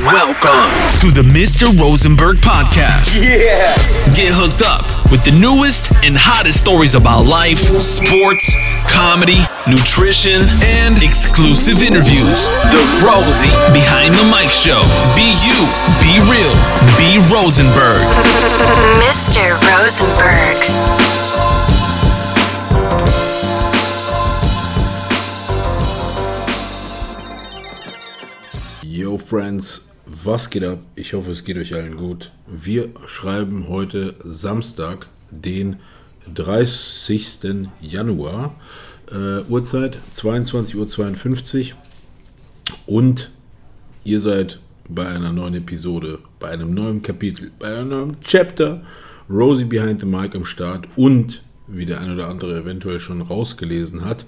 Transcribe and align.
Welcome 0.00 0.72
to 1.04 1.12
the 1.12 1.20
Mr. 1.28 1.68
Rosenberg 1.76 2.40
podcast. 2.40 3.20
Yeah. 3.20 3.68
Get 4.16 4.32
hooked 4.32 4.64
up 4.64 4.80
with 5.12 5.20
the 5.28 5.36
newest 5.36 5.92
and 6.00 6.16
hottest 6.16 6.56
stories 6.56 6.96
about 6.96 7.28
life, 7.28 7.60
sports, 7.60 8.48
comedy, 8.88 9.44
nutrition, 9.68 10.40
and 10.80 11.04
exclusive 11.04 11.84
interviews. 11.84 12.48
The 12.72 12.80
Rosie 13.04 13.52
Behind 13.76 14.16
the 14.16 14.24
Mic 14.32 14.48
Show. 14.48 14.80
Be 15.12 15.36
you, 15.44 15.68
be 16.00 16.16
real, 16.32 16.54
be 16.96 17.20
Rosenberg. 17.28 18.00
Mr. 19.04 19.52
Rosenberg. 19.68 20.56
Yo 28.82 29.16
Friends, 29.18 29.89
was 30.24 30.50
geht 30.50 30.64
ab? 30.64 30.80
Ich 30.96 31.14
hoffe, 31.14 31.30
es 31.30 31.44
geht 31.44 31.56
euch 31.56 31.74
allen 31.74 31.96
gut. 31.96 32.32
Wir 32.46 32.90
schreiben 33.06 33.68
heute 33.68 34.14
Samstag, 34.22 35.08
den 35.30 35.76
30. 36.34 37.68
Januar, 37.80 38.54
äh, 39.10 39.42
Uhrzeit 39.48 39.98
22.52 40.14 41.72
Uhr 41.72 41.76
und 42.86 43.30
ihr 44.04 44.20
seid 44.20 44.60
bei 44.88 45.06
einer 45.06 45.32
neuen 45.32 45.54
Episode, 45.54 46.18
bei 46.38 46.50
einem 46.50 46.74
neuen 46.74 47.02
Kapitel, 47.02 47.50
bei 47.58 47.78
einem 47.78 47.88
neuen 47.88 48.20
Chapter 48.20 48.82
Rosie 49.28 49.64
Behind 49.64 50.00
the 50.00 50.06
Mic 50.06 50.34
am 50.34 50.44
Start 50.44 50.88
und 50.96 51.42
wie 51.66 51.86
der 51.86 52.00
ein 52.00 52.12
oder 52.12 52.28
andere 52.28 52.58
eventuell 52.58 53.00
schon 53.00 53.22
rausgelesen 53.22 54.04
hat, 54.04 54.26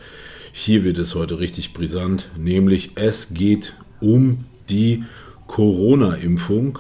hier 0.53 0.85
wird 0.85 0.99
es 0.99 1.15
heute 1.15 1.41
richtig 1.41 1.73
brisant, 1.73 2.29
nämlich 2.39 2.93
es 2.95 3.35
geht 3.35 3.75
um 4.01 4.45
die 4.69 5.05
Corona-Impfung. 5.53 6.79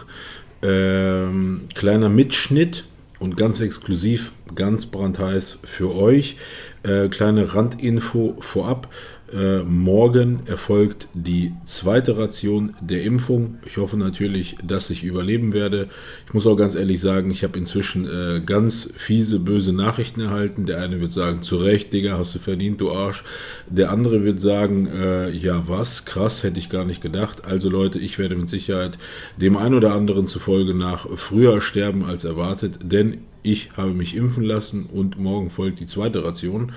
Ähm, 0.63 1.69
kleiner 1.75 2.09
Mitschnitt 2.09 2.87
und 3.19 3.37
ganz 3.37 3.61
exklusiv, 3.61 4.33
ganz 4.55 4.87
brandheiß 4.87 5.59
für 5.65 5.95
euch. 5.95 6.37
Äh, 6.83 7.09
kleine 7.09 7.55
Randinfo 7.55 8.35
vorab. 8.41 8.89
Äh, 9.33 9.63
morgen 9.63 10.41
erfolgt 10.47 11.09
die 11.15 11.53
zweite 11.65 12.19
Ration 12.19 12.75
der 12.83 13.03
Impfung. 13.03 13.59
Ich 13.65 13.79
hoffe 13.79 13.97
natürlich, 13.97 14.57
dass 14.63 14.91
ich 14.91 15.05
überleben 15.05 15.55
werde. 15.55 15.89
Ich 16.27 16.35
muss 16.35 16.47
auch 16.47 16.57
ganz 16.57 16.75
ehrlich 16.75 17.01
sagen, 17.01 17.31
ich 17.31 17.43
habe 17.43 17.59
inzwischen 17.59 18.07
äh, 18.07 18.43
ganz 18.45 18.91
fiese, 18.95 19.39
böse 19.39 19.73
Nachrichten 19.73 20.21
erhalten. 20.21 20.67
Der 20.67 20.83
eine 20.83 21.01
wird 21.01 21.15
sagen, 21.15 21.43
zu 21.43 21.57
Recht, 21.57 21.95
Digga, 21.95 22.19
hast 22.19 22.35
du 22.35 22.41
verdient, 22.41 22.81
du 22.83 22.93
Arsch. 22.93 23.25
Der 23.69 23.91
andere 23.91 24.23
wird 24.23 24.41
sagen, 24.41 24.87
äh, 24.87 25.31
ja 25.31 25.63
was, 25.67 26.05
krass, 26.05 26.43
hätte 26.43 26.61
ich 26.61 26.69
gar 26.69 26.85
nicht 26.85 27.01
gedacht. 27.01 27.47
Also 27.47 27.71
Leute, 27.71 27.99
ich 27.99 28.19
werde 28.19 28.37
mit 28.37 28.51
Sicherheit 28.51 28.99
dem 29.39 29.57
einen 29.57 29.75
oder 29.75 29.95
anderen 29.95 30.27
zufolge 30.27 30.75
nach 30.75 31.09
früher 31.17 31.63
sterben 31.63 32.05
als 32.05 32.25
erwartet, 32.25 32.81
denn 32.83 33.19
ich 33.43 33.71
habe 33.77 33.93
mich 33.93 34.15
impfen 34.15 34.45
lassen 34.45 34.87
und 34.93 35.19
morgen 35.19 35.51
folgt 35.51 35.81
die 35.81 35.87
zweite 35.87 36.23
Ration. 36.23 36.73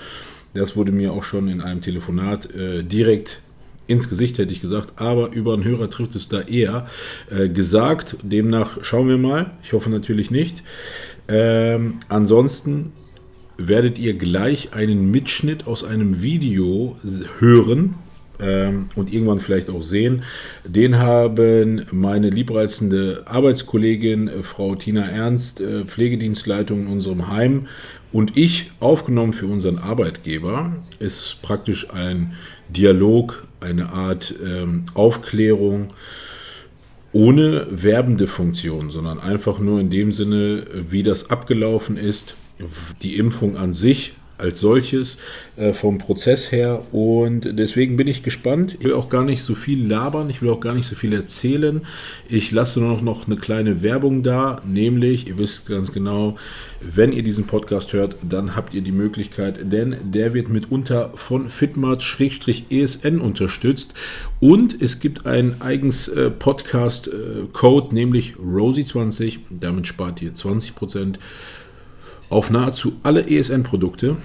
Das 0.55 0.75
wurde 0.75 0.91
mir 0.91 1.13
auch 1.13 1.23
schon 1.23 1.47
in 1.47 1.61
einem 1.61 1.81
Telefonat 1.81 2.53
äh, 2.55 2.83
direkt 2.83 3.41
ins 3.87 4.09
Gesicht, 4.09 4.39
hätte 4.39 4.51
ich 4.51 4.61
gesagt, 4.61 4.93
aber 4.95 5.31
über 5.31 5.53
einen 5.53 5.63
Hörer 5.63 5.89
trifft 5.89 6.15
es 6.15 6.27
da 6.27 6.41
eher 6.41 6.87
äh, 7.29 7.49
gesagt. 7.49 8.17
Demnach 8.23 8.79
schauen 8.83 9.07
wir 9.07 9.17
mal. 9.17 9.51
Ich 9.63 9.73
hoffe 9.73 9.89
natürlich 9.89 10.31
nicht. 10.31 10.63
Ähm, 11.27 11.99
ansonsten 12.09 12.93
werdet 13.57 13.99
ihr 13.99 14.15
gleich 14.15 14.73
einen 14.73 15.11
Mitschnitt 15.11 15.67
aus 15.67 15.83
einem 15.83 16.21
Video 16.21 16.97
hören, 17.39 17.95
ähm, 18.39 18.89
und 18.95 19.13
irgendwann 19.13 19.39
vielleicht 19.39 19.69
auch 19.69 19.81
sehen. 19.81 20.23
Den 20.65 20.97
haben 20.97 21.85
meine 21.91 22.29
liebreizende 22.29 23.23
Arbeitskollegin, 23.25 24.27
äh, 24.27 24.43
Frau 24.43 24.75
Tina 24.75 25.05
Ernst, 25.05 25.61
äh, 25.61 25.85
Pflegedienstleitung 25.85 26.81
in 26.81 26.87
unserem 26.87 27.29
Heim 27.29 27.67
und 28.15 28.37
ich 28.37 28.71
aufgenommen 28.79 29.33
für 29.33 29.45
unseren 29.45 29.77
Arbeitgeber. 29.77 30.71
Ist 30.99 31.39
praktisch 31.41 31.89
ein 31.91 32.31
Dialog, 32.69 33.45
eine 33.59 33.89
Art 33.89 34.33
ähm, 34.41 34.85
Aufklärung 34.93 35.89
ohne 37.11 37.67
werbende 37.69 38.27
Funktion, 38.27 38.89
sondern 38.89 39.19
einfach 39.19 39.59
nur 39.59 39.81
in 39.81 39.89
dem 39.89 40.13
Sinne, 40.13 40.65
wie 40.89 41.03
das 41.03 41.29
abgelaufen 41.29 41.97
ist, 41.97 42.35
die 43.01 43.17
Impfung 43.17 43.57
an 43.57 43.73
sich 43.73 44.13
als 44.37 44.59
solches 44.59 45.17
äh, 45.55 45.73
vom 45.73 45.97
Prozess 45.97 46.51
her. 46.51 46.83
Und 46.91 47.57
deswegen 47.57 47.97
bin 47.97 48.07
ich 48.07 48.23
gespannt. 48.23 48.75
Ich 48.79 48.85
will 48.85 48.93
auch 48.93 49.09
gar 49.09 49.23
nicht 49.23 49.43
so 49.43 49.55
viel 49.55 49.87
labern, 49.87 50.29
ich 50.29 50.41
will 50.41 50.49
auch 50.49 50.59
gar 50.59 50.73
nicht 50.73 50.87
so 50.87 50.95
viel 50.95 51.13
erzählen. 51.13 51.81
Ich 52.27 52.51
lasse 52.51 52.79
nur 52.79 52.93
noch, 52.93 53.01
noch 53.01 53.27
eine 53.27 53.37
kleine 53.37 53.81
Werbung 53.81 54.23
da, 54.23 54.61
nämlich, 54.65 55.27
ihr 55.27 55.37
wisst 55.37 55.67
ganz 55.67 55.91
genau, 55.91 56.35
wenn 56.81 57.13
ihr 57.13 57.23
diesen 57.23 57.45
Podcast 57.47 57.93
hört, 57.93 58.17
dann 58.27 58.55
habt 58.55 58.73
ihr 58.73 58.81
die 58.81 58.91
Möglichkeit, 58.91 59.71
denn 59.71 59.95
der 60.03 60.33
wird 60.33 60.49
mitunter 60.49 61.11
von 61.15 61.49
Fitmart-ESN 61.49 63.19
unterstützt. 63.19 63.93
Und 64.39 64.81
es 64.81 64.99
gibt 64.99 65.25
einen 65.25 65.61
eigens 65.61 66.07
äh, 66.07 66.29
Podcast-Code, 66.29 67.91
äh, 67.91 67.93
nämlich 67.93 68.35
Rosie20. 68.35 69.39
Damit 69.49 69.87
spart 69.87 70.21
ihr 70.21 70.31
20% 70.31 71.15
auf 72.35 72.49
nahezu 72.49 72.97
alle 73.01 73.27
ESN-Produkte. 73.29 74.17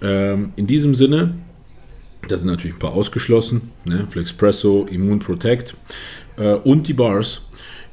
Ähm, 0.00 0.52
in 0.54 0.68
diesem 0.68 0.94
Sinne, 0.94 1.34
da 2.28 2.38
sind 2.38 2.50
natürlich 2.50 2.76
ein 2.76 2.78
paar 2.78 2.92
ausgeschlossen, 2.92 3.72
ne? 3.84 4.06
Flexpresso, 4.08 4.86
Immune 4.88 5.18
Protect 5.18 5.74
äh, 6.36 6.54
und 6.54 6.86
die 6.86 6.94
Bars. 6.94 7.42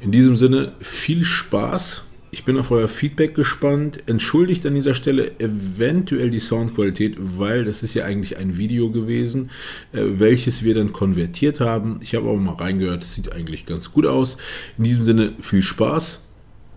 In 0.02 0.12
diesem 0.12 0.36
Sinne, 0.36 0.74
viel 0.80 1.26
Spaß. 1.26 2.04
Ich 2.30 2.44
bin 2.44 2.60
auf 2.60 2.70
euer 2.70 2.88
Feedback 2.88 3.34
gespannt. 3.34 4.04
Entschuldigt 4.06 4.64
an 4.68 4.76
dieser 4.76 4.94
Stelle 4.94 5.32
eventuell 5.40 6.30
die 6.30 6.40
Soundqualität, 6.40 7.16
weil 7.18 7.64
das 7.64 7.82
ist 7.82 7.96
ja 7.96 8.06
eigentlich 8.06 8.38
ein 8.38 8.60
Video 8.60 8.92
gewesen, 8.92 9.50
äh, 9.94 10.02
welches 10.20 10.64
wir 10.64 10.76
dann 10.76 10.94
konvertiert 10.94 11.60
haben. 11.60 12.00
Ich 12.04 12.14
habe 12.14 12.30
aber 12.30 12.38
mal 12.38 12.54
reingehört, 12.54 13.02
es 13.02 13.16
sieht 13.16 13.34
eigentlich 13.34 13.66
ganz 13.66 13.92
gut 13.92 14.06
aus. 14.06 14.38
In 14.78 14.84
diesem 14.84 15.02
Sinne, 15.02 15.34
viel 15.42 15.64
Spaß 15.64 16.22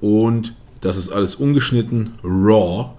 und 0.01 0.55
das 0.81 0.97
ist 0.97 1.11
alles 1.11 1.35
ungeschnitten, 1.35 2.19
raw. 2.23 2.91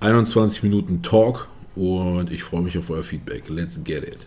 21 0.00 0.62
Minuten 0.62 1.02
Talk 1.02 1.48
und 1.74 2.30
ich 2.30 2.42
freue 2.42 2.60
mich 2.62 2.76
auf 2.76 2.90
euer 2.90 3.02
Feedback. 3.02 3.48
Let's 3.48 3.82
get 3.82 4.04
it. 4.04 4.26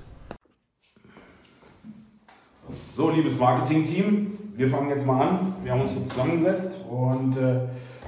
So, 2.96 3.12
liebes 3.12 3.38
Marketing-Team, 3.38 4.38
wir 4.56 4.68
fangen 4.68 4.90
jetzt 4.90 5.06
mal 5.06 5.22
an. 5.22 5.54
Wir 5.64 5.72
haben 5.72 5.82
uns 5.82 5.92
hier 5.92 6.04
zusammengesetzt 6.04 6.74
und 6.90 7.38
äh, 7.38 7.60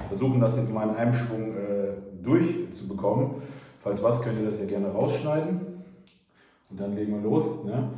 versuchen 0.08 0.40
das 0.40 0.56
jetzt 0.56 0.72
mal 0.72 0.88
in 0.88 0.96
einem 0.96 1.14
Schwung 1.14 1.54
äh, 1.54 2.24
durchzubekommen. 2.24 3.36
Falls 3.78 4.02
was, 4.02 4.20
könnt 4.20 4.40
ihr 4.40 4.50
das 4.50 4.58
ja 4.58 4.66
gerne 4.66 4.88
rausschneiden. 4.88 5.60
Und 6.70 6.80
dann 6.80 6.94
legen 6.94 7.14
wir 7.14 7.30
los. 7.30 7.64
Ne? 7.64 7.90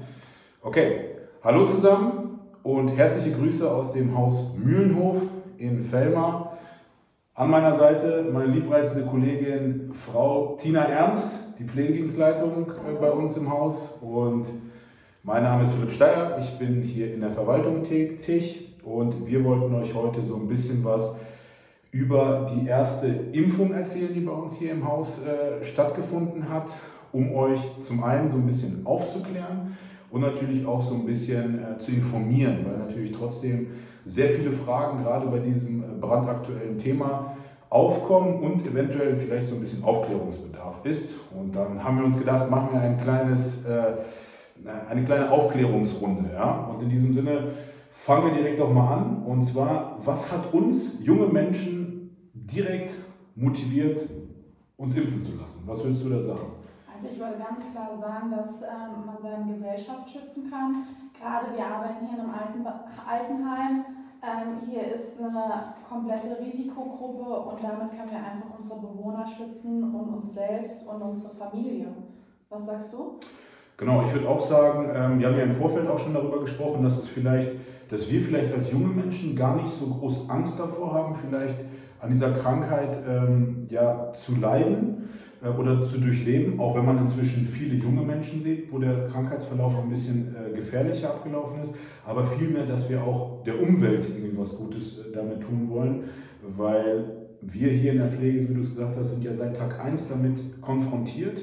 Okay, 0.61 1.17
hallo 1.43 1.67
zusammen 1.67 2.39
und 2.63 2.89
herzliche 2.89 3.37
Grüße 3.37 3.69
aus 3.69 3.93
dem 3.93 4.17
Haus 4.17 4.55
Mühlenhof 4.57 5.23
in 5.59 5.83
Fellmar. 5.83 6.52
An 7.43 7.51
meiner 7.51 7.75
Seite 7.75 8.25
meine 8.33 8.53
liebreizende 8.53 9.05
Kollegin 9.05 9.91
Frau 9.93 10.57
Tina 10.63 10.85
Ernst, 10.85 11.41
die 11.59 11.65
Pflegedienstleitung 11.65 12.71
äh, 12.71 12.95
bei 13.01 13.11
uns 13.11 13.37
im 13.37 13.51
Haus. 13.51 13.99
Und 14.01 14.47
mein 15.25 15.43
Name 15.43 15.65
ist 15.65 15.73
Philipp 15.73 15.91
Steyer, 15.91 16.39
ich 16.41 16.57
bin 16.57 16.83
hier 16.83 17.13
in 17.13 17.21
der 17.21 17.33
Verwaltung 17.33 17.83
tätig 17.83 18.77
und 18.85 19.27
wir 19.27 19.43
wollten 19.43 19.75
euch 19.75 19.93
heute 19.93 20.23
so 20.25 20.37
ein 20.37 20.47
bisschen 20.47 20.85
was 20.85 21.17
über 21.91 22.49
die 22.55 22.69
erste 22.69 23.09
Impfung 23.09 23.73
erzählen, 23.73 24.15
die 24.15 24.21
bei 24.21 24.33
uns 24.33 24.55
hier 24.55 24.71
im 24.71 24.87
Haus 24.87 25.23
äh, 25.27 25.65
stattgefunden 25.65 26.49
hat, 26.49 26.71
um 27.11 27.35
euch 27.35 27.61
zum 27.83 28.05
einen 28.05 28.31
so 28.31 28.37
ein 28.37 28.47
bisschen 28.47 28.87
aufzuklären 28.87 29.77
und 30.13 30.21
natürlich 30.21 30.65
auch 30.65 30.81
so 30.81 30.95
ein 30.95 31.07
bisschen 31.07 31.59
äh, 31.59 31.77
zu 31.81 31.91
informieren, 31.91 32.59
weil 32.65 32.79
natürlich 32.79 33.11
trotzdem 33.11 33.67
sehr 34.05 34.29
viele 34.29 34.53
Fragen 34.53 35.03
gerade 35.03 35.27
bei 35.27 35.39
diesem 35.39 35.83
äh, 35.83 35.87
brandaktuellen 36.03 36.79
Thema 36.79 37.37
aufkommen 37.71 38.41
und 38.43 38.67
eventuell 38.67 39.17
vielleicht 39.17 39.47
so 39.47 39.55
ein 39.55 39.61
bisschen 39.61 39.83
Aufklärungsbedarf 39.83 40.85
ist. 40.85 41.15
Und 41.35 41.57
dann 41.57 41.83
haben 41.83 41.97
wir 41.99 42.05
uns 42.05 42.19
gedacht, 42.19 42.51
machen 42.51 42.69
wir 42.73 42.81
ein 42.83 43.01
kleines, 43.01 43.65
äh, 43.65 43.95
eine 44.91 45.05
kleine 45.05 45.31
Aufklärungsrunde. 45.31 46.35
Ja? 46.35 46.71
Und 46.71 46.83
in 46.83 46.91
diesem 46.91 47.15
Sinne 47.15 47.53
fangen 47.91 48.27
wir 48.27 48.43
direkt 48.43 48.61
doch 48.61 48.71
mal 48.71 48.99
an. 48.99 49.23
Und 49.23 49.43
zwar, 49.43 49.99
was 50.05 50.31
hat 50.31 50.53
uns 50.53 51.03
junge 51.03 51.27
Menschen 51.29 52.15
direkt 52.35 52.93
motiviert, 53.35 54.01
uns 54.77 54.95
impfen 54.95 55.23
zu 55.23 55.39
lassen? 55.39 55.63
Was 55.65 55.83
würdest 55.83 56.05
du 56.05 56.11
da 56.11 56.21
sagen? 56.21 56.53
Also 56.95 57.09
ich 57.11 57.19
würde 57.19 57.39
ganz 57.39 57.63
klar 57.73 57.99
sagen, 57.99 58.31
dass 58.31 58.63
ähm, 58.63 59.07
man 59.07 59.17
seine 59.19 59.51
Gesellschaft 59.51 60.11
schützen 60.11 60.51
kann. 60.51 60.85
Gerade 61.19 61.57
wir 61.57 61.65
arbeiten 61.65 62.07
hier 62.07 62.19
in 62.19 62.21
einem 62.21 62.35
Alten, 62.35 62.67
Altenheim. 63.09 64.02
Ähm, 64.25 64.61
hier 64.71 64.95
ist 64.95 65.19
eine 65.19 65.75
komplette 65.89 66.39
Risikogruppe 66.41 67.29
und 67.29 67.61
damit 67.61 67.91
können 67.91 68.09
wir 68.09 68.19
einfach 68.19 68.57
unsere 68.57 68.79
Bewohner 68.79 69.27
schützen 69.27 69.83
und 69.83 70.15
uns 70.15 70.35
selbst 70.35 70.87
und 70.87 71.03
unsere 71.03 71.35
Familie. 71.35 71.89
Was 72.49 72.67
sagst 72.67 72.93
du? 72.93 73.19
Genau, 73.77 74.03
ich 74.07 74.15
würde 74.15 74.29
auch 74.29 74.41
sagen, 74.41 74.89
ähm, 74.95 75.19
wir 75.19 75.27
haben 75.27 75.37
ja 75.37 75.43
im 75.43 75.53
Vorfeld 75.53 75.89
auch 75.89 75.99
schon 75.99 76.15
darüber 76.15 76.41
gesprochen, 76.41 76.85
dass 76.85 76.99
es 76.99 77.09
vielleicht, 77.09 77.51
dass 77.89 78.09
wir 78.13 78.21
vielleicht 78.21 78.55
als 78.55 78.71
junge 78.71 78.87
Menschen 78.95 79.35
gar 79.35 79.57
nicht 79.57 79.71
so 79.75 79.87
groß 79.87 80.31
Angst 80.31 80.57
davor 80.57 80.95
haben, 80.95 81.17
vielleicht 81.17 81.57
an 81.99 82.11
dieser 82.11 82.31
Krankheit 82.31 82.97
ähm, 83.09 83.67
ja, 83.71 84.13
zu 84.13 84.37
leiden 84.37 84.92
oder 85.51 85.85
zu 85.85 85.99
durchleben, 85.99 86.61
auch 86.61 86.77
wenn 86.77 86.85
man 86.85 86.99
inzwischen 86.99 87.47
viele 87.47 87.75
junge 87.75 88.03
Menschen 88.03 88.43
sieht, 88.43 88.73
wo 88.73 88.79
der 88.79 89.09
Krankheitsverlauf 89.09 89.77
ein 89.83 89.91
bisschen 89.91 90.35
äh, 90.35 90.55
gefährlicher 90.55 91.11
abgelaufen 91.11 91.63
ist, 91.63 91.75
aber 92.07 92.25
vielmehr, 92.25 92.67
dass 92.67 92.89
wir 92.89 93.03
auch 93.03 93.43
der 93.45 93.61
Umwelt 93.61 94.05
irgendwie 94.09 94.39
was 94.39 94.57
Gutes 94.57 94.99
äh, 94.99 95.13
damit 95.13 95.41
tun 95.41 95.69
wollen, 95.69 96.05
weil 96.57 97.05
wir 97.41 97.71
hier 97.71 97.93
in 97.93 97.99
der 97.99 98.09
Pflege, 98.09 98.49
wie 98.49 98.55
du 98.55 98.61
es 98.61 98.71
gesagt 98.71 98.97
hast, 98.97 99.11
sind 99.11 99.25
ja 99.25 99.33
seit 99.33 99.57
Tag 99.57 99.85
1 99.85 100.09
damit 100.09 100.61
konfrontiert. 100.61 101.43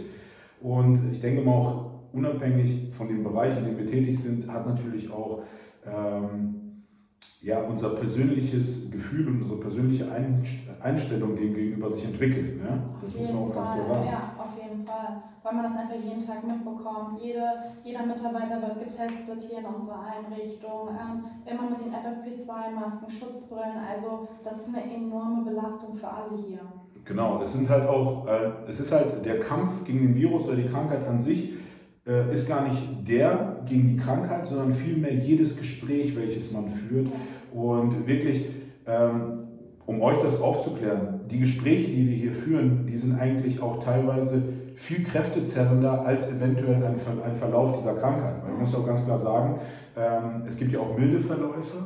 Und 0.62 0.98
ich 1.12 1.19
denke 1.19 1.42
mal 1.42 1.51
auch 1.51 1.92
unabhängig 2.13 2.90
von 2.92 3.10
dem 3.10 3.24
Bereich, 3.24 3.57
in 3.57 3.66
dem 3.66 3.78
wir 3.78 3.86
tätig 3.86 4.18
sind, 4.18 4.50
hat 4.50 4.66
natürlich 4.66 5.12
auch 5.12 5.44
ähm, 5.86 6.69
ja, 7.41 7.62
unser 7.62 7.91
persönliches 7.91 8.91
Gefühl 8.91 9.27
und 9.27 9.41
unsere 9.41 9.59
persönliche 9.62 10.06
Einstellung 10.81 11.38
dem 11.38 11.53
gegenüber 11.53 11.89
sich 11.89 12.03
entwickelt. 12.03 12.62
Ne? 12.62 12.83
Das 13.01 13.15
muss 13.15 13.31
man 13.31 13.44
auch 13.44 13.56
ganz 13.56 13.68
klar 13.71 13.86
sagen. 13.88 14.07
Ja, 14.12 14.33
auf 14.38 14.62
jeden 14.62 14.86
Fall. 14.86 15.24
Weil 15.41 15.53
man 15.53 15.63
das 15.63 15.77
einfach 15.77 15.95
jeden 15.95 16.19
Tag 16.19 16.45
mitbekommt. 16.45 17.21
Jede, 17.21 17.44
jeder 17.81 18.06
Mitarbeiter 18.06 18.62
wird 18.62 18.80
getestet 18.80 19.41
hier 19.41 19.59
in 19.59 19.65
unserer 19.65 20.03
Einrichtung. 20.03 20.89
Ähm, 20.89 21.24
immer 21.45 21.69
mit 21.69 21.80
den 21.80 21.94
FFP2-Masken, 21.94 23.09
Schutzbrillen. 23.09 23.77
Also 23.89 24.27
das 24.44 24.68
ist 24.68 24.75
eine 24.75 24.94
enorme 24.94 25.44
Belastung 25.45 25.95
für 25.95 26.09
alle 26.09 26.38
hier. 26.45 26.59
Genau, 27.06 27.41
es 27.41 27.53
sind 27.53 27.69
halt 27.69 27.88
auch, 27.88 28.27
äh, 28.27 28.51
es 28.68 28.81
ist 28.81 28.91
halt 28.91 29.25
der 29.25 29.39
Kampf 29.39 29.86
gegen 29.86 30.00
den 30.00 30.15
Virus 30.15 30.45
oder 30.45 30.57
die 30.57 30.68
Krankheit 30.68 31.07
an 31.07 31.18
sich 31.18 31.53
äh, 32.10 32.34
ist 32.34 32.48
gar 32.48 32.68
nicht 32.68 33.08
der 33.08 33.58
gegen 33.68 33.88
die 33.88 33.98
Krankheit, 33.98 34.46
sondern 34.46 34.74
vielmehr 34.74 35.14
jedes 35.14 35.56
Gespräch, 35.56 36.16
welches 36.18 36.52
man 36.52 36.68
führt. 36.68 37.08
Und 37.54 38.08
wirklich, 38.08 38.46
ähm, 38.88 39.44
um 39.86 40.02
euch 40.02 40.18
das 40.18 40.42
aufzuklären, 40.42 41.22
die 41.30 41.40
Gespräche, 41.40 41.92
die 41.92 42.10
wir 42.10 42.16
hier 42.16 42.34
führen, 42.34 42.88
die 42.88 42.98
sind 42.98 43.20
eigentlich 43.20 43.62
auch 43.62 43.84
teilweise 43.84 44.42
viel 44.76 45.04
kräftezerrender 45.04 46.06
als 46.06 46.32
eventuell 46.32 46.76
ein, 46.76 46.96
ein 47.24 47.36
Verlauf 47.36 47.78
dieser 47.78 47.94
Krankheit. 47.94 48.42
Weil 48.42 48.52
man 48.52 48.62
muss 48.62 48.74
auch 48.74 48.86
ganz 48.86 49.06
klar 49.06 49.20
sagen, 49.20 49.60
ähm, 49.96 50.44
es 50.48 50.58
gibt 50.58 50.72
ja 50.72 50.80
auch 50.80 50.98
milde 50.98 51.20
Verläufe 51.20 51.78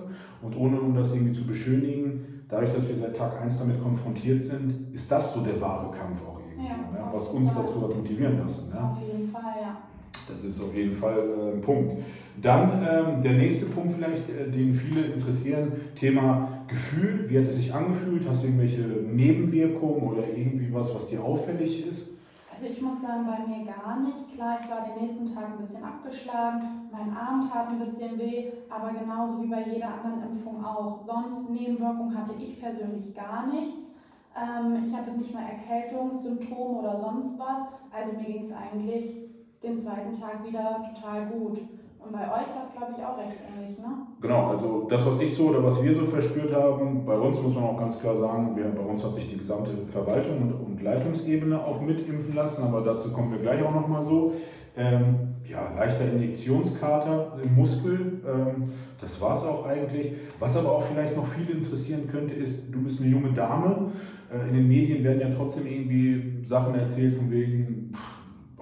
und 0.41 0.55
ohne 0.55 0.79
um 0.79 0.95
das 0.95 1.13
irgendwie 1.13 1.33
zu 1.33 1.45
beschönigen, 1.45 2.45
dadurch, 2.47 2.73
dass 2.73 2.87
wir 2.87 2.95
seit 2.95 3.17
Tag 3.17 3.41
1 3.41 3.59
damit 3.59 3.81
konfrontiert 3.81 4.43
sind, 4.43 4.93
ist 4.93 5.11
das 5.11 5.33
so 5.33 5.41
der 5.41 5.59
wahre 5.59 5.91
Kampf 5.91 6.19
auch 6.27 6.39
irgendwie, 6.39 6.67
ja, 6.67 6.77
ne? 6.77 7.09
was 7.11 7.27
uns 7.27 7.53
dazu 7.53 7.79
motivieren 7.79 8.39
lassen. 8.39 8.69
Ne? 8.69 8.81
Auf 8.81 8.97
jeden 9.01 9.27
Fall, 9.29 9.55
ja. 9.61 9.77
Das 10.27 10.43
ist 10.43 10.61
auf 10.61 10.73
jeden 10.75 10.95
Fall 10.95 11.17
äh, 11.17 11.55
ein 11.55 11.61
Punkt. 11.61 12.03
Dann 12.41 12.85
ähm, 12.89 13.21
der 13.21 13.33
nächste 13.33 13.67
Punkt 13.67 13.93
vielleicht, 13.93 14.29
äh, 14.29 14.49
den 14.49 14.73
viele 14.73 15.05
interessieren, 15.05 15.71
Thema 15.95 16.63
Gefühl. 16.67 17.29
Wie 17.29 17.37
hat 17.37 17.45
es 17.45 17.57
sich 17.57 17.73
angefühlt? 17.73 18.27
Hast 18.27 18.43
du 18.43 18.47
irgendwelche 18.47 18.81
Nebenwirkungen 18.81 20.01
oder 20.03 20.27
irgendwie 20.27 20.73
was, 20.73 20.93
was 20.95 21.09
dir 21.09 21.23
auffällig 21.23 21.85
ist? 21.87 22.13
Also 22.53 22.67
ich 22.67 22.81
muss 22.81 23.01
sagen, 23.01 23.25
bei 23.25 23.45
mir 23.47 23.65
gar 23.65 23.99
nicht. 23.99 24.33
Klar, 24.35 24.57
ich 24.61 24.69
war 24.69 24.85
den 24.85 25.03
nächsten 25.03 25.33
Tag 25.33 25.51
ein 25.51 25.57
bisschen 25.57 25.83
abgeschlagen, 25.83 26.89
mein 26.91 27.15
Arm 27.15 27.41
tat 27.41 27.69
ein 27.69 27.79
bisschen 27.79 28.17
weh, 28.17 28.51
aber 28.69 28.91
genauso 28.97 29.41
wie 29.41 29.47
bei 29.47 29.63
jeder 29.67 29.87
anderen 29.87 30.31
Impfung 30.31 30.63
auch. 30.63 31.03
Sonst 31.03 31.49
Nebenwirkungen 31.49 32.15
hatte 32.15 32.33
ich 32.39 32.59
persönlich 32.61 33.13
gar 33.15 33.47
nichts. 33.47 33.91
Ähm, 34.35 34.83
ich 34.85 34.95
hatte 34.95 35.11
nicht 35.11 35.33
mal 35.33 35.43
Erkältungssymptome 35.43 36.79
oder 36.79 36.97
sonst 36.97 37.37
was. 37.37 37.63
Also 37.91 38.13
mir 38.13 38.25
ging 38.25 38.43
es 38.43 38.51
eigentlich 38.51 39.22
den 39.63 39.77
zweiten 39.77 40.11
Tag 40.11 40.45
wieder 40.45 40.83
total 40.93 41.25
gut. 41.27 41.59
Und 42.05 42.11
bei 42.11 42.23
euch 42.23 42.51
war 42.53 42.61
es, 42.61 42.71
glaube 42.75 42.91
ich, 42.91 43.05
auch 43.05 43.17
recht 43.17 43.39
ähnlich, 43.47 43.77
ne? 43.79 43.85
Genau, 44.19 44.47
also 44.47 44.87
das, 44.89 45.05
was 45.05 45.21
ich 45.21 45.33
so 45.33 45.45
oder 45.45 45.63
was 45.63 45.81
wir 45.81 45.95
so 45.95 46.03
verspürt 46.03 46.53
haben, 46.53 47.05
bei 47.05 47.17
uns 47.17 47.41
muss 47.41 47.55
man 47.55 47.63
auch 47.63 47.77
ganz 47.77 47.97
klar 47.97 48.15
sagen, 48.15 48.53
wir, 48.57 48.65
bei 48.65 48.83
uns 48.83 49.01
hat 49.05 49.15
sich 49.15 49.29
die 49.29 49.37
gesamte 49.37 49.71
Verwaltung 49.87 50.41
und, 50.41 50.53
und 50.53 50.83
Leitungsebene 50.83 51.57
auch 51.63 51.79
mitimpfen 51.79 52.35
lassen, 52.35 52.63
aber 52.65 52.81
dazu 52.81 53.13
kommen 53.13 53.31
wir 53.31 53.39
gleich 53.39 53.63
auch 53.63 53.73
nochmal 53.73 54.03
so. 54.03 54.33
Ähm, 54.75 55.35
ja, 55.45 55.71
leichter 55.77 56.11
Injektionskater 56.11 57.37
im 57.41 57.55
Muskel, 57.55 58.21
ähm, 58.25 58.71
das 58.99 59.21
war 59.21 59.37
es 59.37 59.43
auch 59.43 59.65
eigentlich. 59.65 60.13
Was 60.39 60.57
aber 60.57 60.71
auch 60.71 60.83
vielleicht 60.83 61.15
noch 61.15 61.27
viele 61.27 61.51
interessieren 61.51 62.07
könnte, 62.09 62.33
ist, 62.33 62.73
du 62.73 62.81
bist 62.81 63.01
eine 63.01 63.09
junge 63.09 63.31
Dame. 63.31 63.91
Äh, 64.31 64.49
in 64.49 64.55
den 64.55 64.67
Medien 64.67 65.03
werden 65.03 65.19
ja 65.21 65.29
trotzdem 65.29 65.67
irgendwie 65.67 66.43
Sachen 66.45 66.75
erzählt 66.75 67.15
von 67.15 67.29
wegen, 67.29 67.72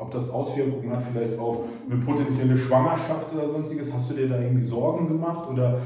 ob 0.01 0.11
das 0.11 0.31
Auswirkungen 0.31 0.91
hat 0.91 1.03
vielleicht 1.03 1.37
auf 1.37 1.63
eine 1.89 2.03
potenzielle 2.03 2.57
Schwangerschaft 2.57 3.33
oder 3.33 3.49
sonstiges. 3.49 3.93
Hast 3.93 4.09
du 4.09 4.15
dir 4.15 4.27
da 4.27 4.39
irgendwie 4.39 4.63
Sorgen 4.63 5.07
gemacht 5.07 5.47
oder 5.49 5.79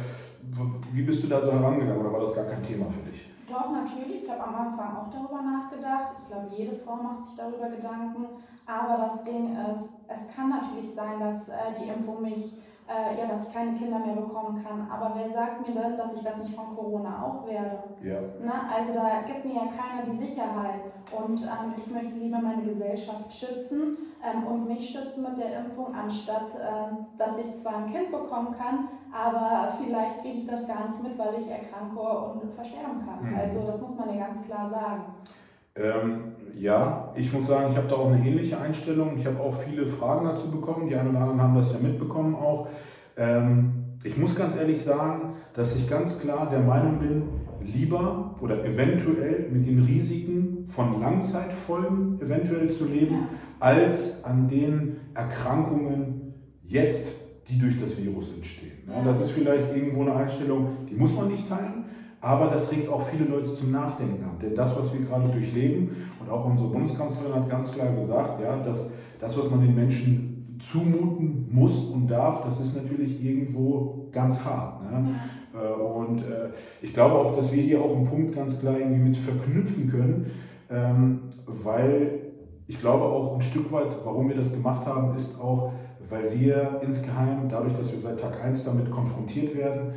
wie 0.94 1.02
bist 1.02 1.24
du 1.24 1.28
da 1.28 1.42
so 1.42 1.52
herangegangen 1.52 2.00
oder 2.00 2.14
war 2.14 2.22
das 2.22 2.34
gar 2.34 2.46
kein 2.46 2.64
Thema 2.64 2.86
für 2.86 3.10
dich? 3.10 3.30
Doch, 3.48 3.72
natürlich. 3.72 4.24
Ich 4.24 4.30
habe 4.30 4.44
am 4.44 4.56
Anfang 4.56 4.96
auch 4.96 5.10
darüber 5.10 5.42
nachgedacht. 5.42 6.16
Ich 6.18 6.28
glaube, 6.28 6.48
jede 6.56 6.76
Frau 6.78 6.96
macht 6.96 7.22
sich 7.22 7.36
darüber 7.36 7.70
Gedanken. 7.70 8.26
Aber 8.66 9.04
das 9.04 9.24
Ding 9.24 9.56
ist, 9.70 9.90
es 10.08 10.36
kann 10.36 10.50
natürlich 10.50 10.94
sein, 10.96 11.20
dass 11.20 11.50
äh, 11.50 11.76
die 11.80 11.90
Impfung 11.90 12.24
mich 12.24 12.58
äh, 12.88 13.20
ja, 13.20 13.26
dass 13.28 13.48
ich 13.48 13.54
keine 13.54 13.78
Kinder 13.78 14.00
mehr 14.00 14.16
bekommen 14.16 14.64
kann. 14.64 14.88
Aber 14.92 15.14
wer 15.16 15.30
sagt 15.30 15.68
mir 15.68 15.74
denn, 15.74 15.98
dass 15.98 16.14
ich 16.14 16.22
das 16.22 16.38
nicht 16.38 16.54
von 16.54 16.76
Corona 16.76 17.24
auch 17.24 17.48
werde? 17.48 17.80
Ja. 18.02 18.20
Na, 18.44 18.70
also 18.76 18.94
da 18.94 19.22
gibt 19.26 19.46
mir 19.46 19.56
ja 19.56 19.68
keiner 19.68 20.06
die 20.06 20.18
Sicherheit. 20.18 20.82
Und 21.12 21.42
ähm, 21.42 21.74
ich 21.78 21.88
möchte 21.92 22.14
lieber 22.14 22.40
meine 22.40 22.64
Gesellschaft 22.64 23.34
schützen 23.34 23.98
ähm, 24.24 24.44
und 24.46 24.68
mich 24.68 24.90
schützen 24.90 25.24
mit 25.24 25.38
der 25.38 25.60
Impfung, 25.60 25.96
anstatt 25.96 26.50
ähm, 26.56 27.08
dass 27.18 27.40
ich 27.40 27.56
zwar 27.58 27.78
ein 27.78 27.92
Kind 27.92 28.12
bekommen 28.12 28.56
kann, 28.56 28.90
aber 29.12 29.74
vielleicht 29.84 30.22
kriege 30.22 30.40
ich 30.40 30.48
das 30.48 30.68
gar 30.68 30.88
nicht 30.88 31.02
mit, 31.02 31.18
weil 31.18 31.36
ich 31.40 31.50
erkranke 31.50 32.00
und 32.00 32.54
versterben 32.54 33.04
kann. 33.06 33.32
Mhm. 33.32 33.36
Also 33.36 33.66
das 33.66 33.82
muss 33.82 33.96
man 33.96 34.16
ja 34.16 34.28
ganz 34.28 34.44
klar 34.44 34.70
sagen. 34.70 35.04
Ähm, 35.78 36.36
ja, 36.58 37.12
ich 37.16 37.32
muss 37.34 37.48
sagen, 37.48 37.72
ich 37.72 37.78
habe 37.78 37.88
da 37.88 37.96
auch 37.96 38.12
eine 38.12 38.26
ähnliche 38.26 38.60
Einstellung. 38.60 39.18
Ich 39.18 39.26
habe 39.26 39.40
auch 39.40 39.54
viele 39.54 39.86
Fragen 39.86 40.26
dazu 40.26 40.50
bekommen. 40.50 40.88
Die 40.88 40.96
einen 40.96 41.10
oder 41.10 41.20
anderen 41.20 41.42
haben 41.42 41.56
das 41.56 41.74
ja 41.74 41.80
mitbekommen 41.80 42.36
auch. 42.36 42.68
Ähm, 43.18 43.86
ich 44.04 44.18
muss 44.18 44.36
ganz 44.36 44.56
ehrlich 44.56 44.82
sagen, 44.82 45.34
dass 45.54 45.76
ich 45.76 45.90
ganz 45.90 46.20
klar 46.20 46.50
der 46.50 46.60
Meinung 46.60 47.00
bin, 47.00 47.24
lieber 47.62 48.36
oder 48.40 48.64
eventuell 48.64 49.50
mit 49.52 49.66
den 49.66 49.84
Risiken 49.84 50.66
von 50.68 51.02
Langzeitfolgen 51.02 52.22
eventuell 52.22 52.70
zu 52.70 52.86
leben, 52.86 53.28
als 53.60 54.24
an 54.24 54.48
den 54.48 54.98
Erkrankungen 55.14 56.34
jetzt, 56.64 57.16
die 57.48 57.58
durch 57.58 57.80
das 57.80 57.98
Virus 58.02 58.34
entstehen. 58.36 58.74
Ja, 58.88 59.04
das 59.04 59.22
ist 59.22 59.32
vielleicht 59.32 59.76
irgendwo 59.76 60.02
eine 60.02 60.16
Einstellung, 60.16 60.86
die 60.90 60.96
muss 60.96 61.14
man 61.16 61.30
nicht 61.30 61.50
teilen. 61.50 61.86
Aber 62.22 62.48
das 62.48 62.72
regt 62.72 62.90
auch 62.90 63.02
viele 63.02 63.26
Leute 63.26 63.54
zum 63.54 63.72
Nachdenken 63.72 64.24
an. 64.24 64.40
Denn 64.42 64.56
das, 64.56 64.76
was 64.78 64.94
wir 64.94 65.06
gerade 65.06 65.30
durchleben, 65.30 65.90
und 66.20 66.30
auch 66.30 66.46
unsere 66.46 66.70
Bundeskanzlerin 66.70 67.36
hat 67.36 67.50
ganz 67.50 67.72
klar 67.72 67.94
gesagt, 67.94 68.42
ja, 68.42 68.58
dass 68.58 68.94
das, 69.20 69.38
was 69.38 69.50
man 69.50 69.62
den 69.62 69.76
Menschen 69.76 70.58
zumuten 70.60 71.48
muss 71.52 71.86
und 71.86 72.08
darf, 72.08 72.44
das 72.46 72.60
ist 72.62 72.76
natürlich 72.76 73.24
irgendwo 73.24 74.08
ganz 74.12 74.44
hart. 74.44 74.84
Ne? 74.84 75.16
Äh, 75.54 75.82
und 75.82 76.20
äh, 76.20 76.50
ich 76.82 76.94
glaube 76.94 77.16
auch, 77.16 77.36
dass 77.36 77.52
wir 77.52 77.62
hier 77.62 77.82
auch 77.82 77.96
einen 77.96 78.08
Punkt 78.08 78.36
ganz 78.36 78.60
klar 78.60 78.78
irgendwie 78.78 79.10
mit 79.10 79.18
verknüpfen 79.18 79.90
können, 79.90 80.32
ähm, 80.70 81.20
weil 81.46 82.20
ich 82.68 82.80
glaube 82.80 83.04
auch 83.06 83.36
ein 83.36 83.42
Stück 83.42 83.72
weit, 83.72 83.96
warum 84.04 84.30
wir 84.30 84.36
das 84.36 84.54
gemacht 84.54 84.86
haben, 84.88 85.16
ist 85.16 85.40
auch, 85.40 85.74
weil 86.10 86.40
wir 86.40 86.82
insgeheim, 86.84 87.48
dadurch, 87.50 87.78
dass 87.78 87.92
wir 87.92 88.00
seit 88.00 88.20
Tag 88.20 88.44
1 88.44 88.66
damit 88.66 88.90
konfrontiert 88.90 89.56
werden, 89.56 89.94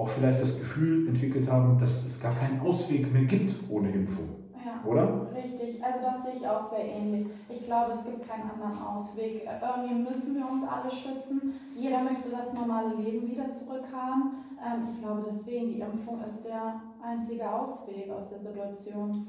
auch 0.00 0.08
vielleicht 0.08 0.40
das 0.40 0.58
Gefühl 0.58 1.08
entwickelt 1.08 1.50
haben, 1.50 1.78
dass 1.78 2.06
es 2.06 2.20
gar 2.20 2.34
keinen 2.34 2.60
Ausweg 2.60 3.12
mehr 3.12 3.24
gibt 3.24 3.54
ohne 3.68 3.90
Impfung. 3.92 4.28
Ja, 4.64 4.88
oder? 4.88 5.28
Richtig, 5.34 5.82
also 5.82 5.98
das 6.02 6.22
sehe 6.24 6.34
ich 6.36 6.46
auch 6.46 6.62
sehr 6.62 6.84
ähnlich. 6.84 7.26
Ich 7.48 7.64
glaube, 7.64 7.92
es 7.92 8.04
gibt 8.04 8.26
keinen 8.26 8.50
anderen 8.50 8.78
Ausweg. 8.82 9.42
Irgendwie 9.44 9.94
müssen 9.94 10.36
wir 10.36 10.48
uns 10.50 10.62
alle 10.64 10.90
schützen. 10.90 11.54
Jeder 11.76 12.02
möchte 12.02 12.30
das 12.30 12.52
normale 12.54 12.94
Leben 12.96 13.28
wieder 13.28 13.50
zurückhaben. 13.50 14.34
Ähm, 14.60 14.88
ich 14.90 15.00
glaube 15.00 15.24
deswegen, 15.30 15.68
die 15.68 15.80
Impfung 15.80 16.20
ist 16.24 16.44
der 16.44 16.80
einzige 17.02 17.50
Ausweg 17.50 18.10
aus 18.10 18.30
der 18.30 18.38
Situation. 18.38 19.26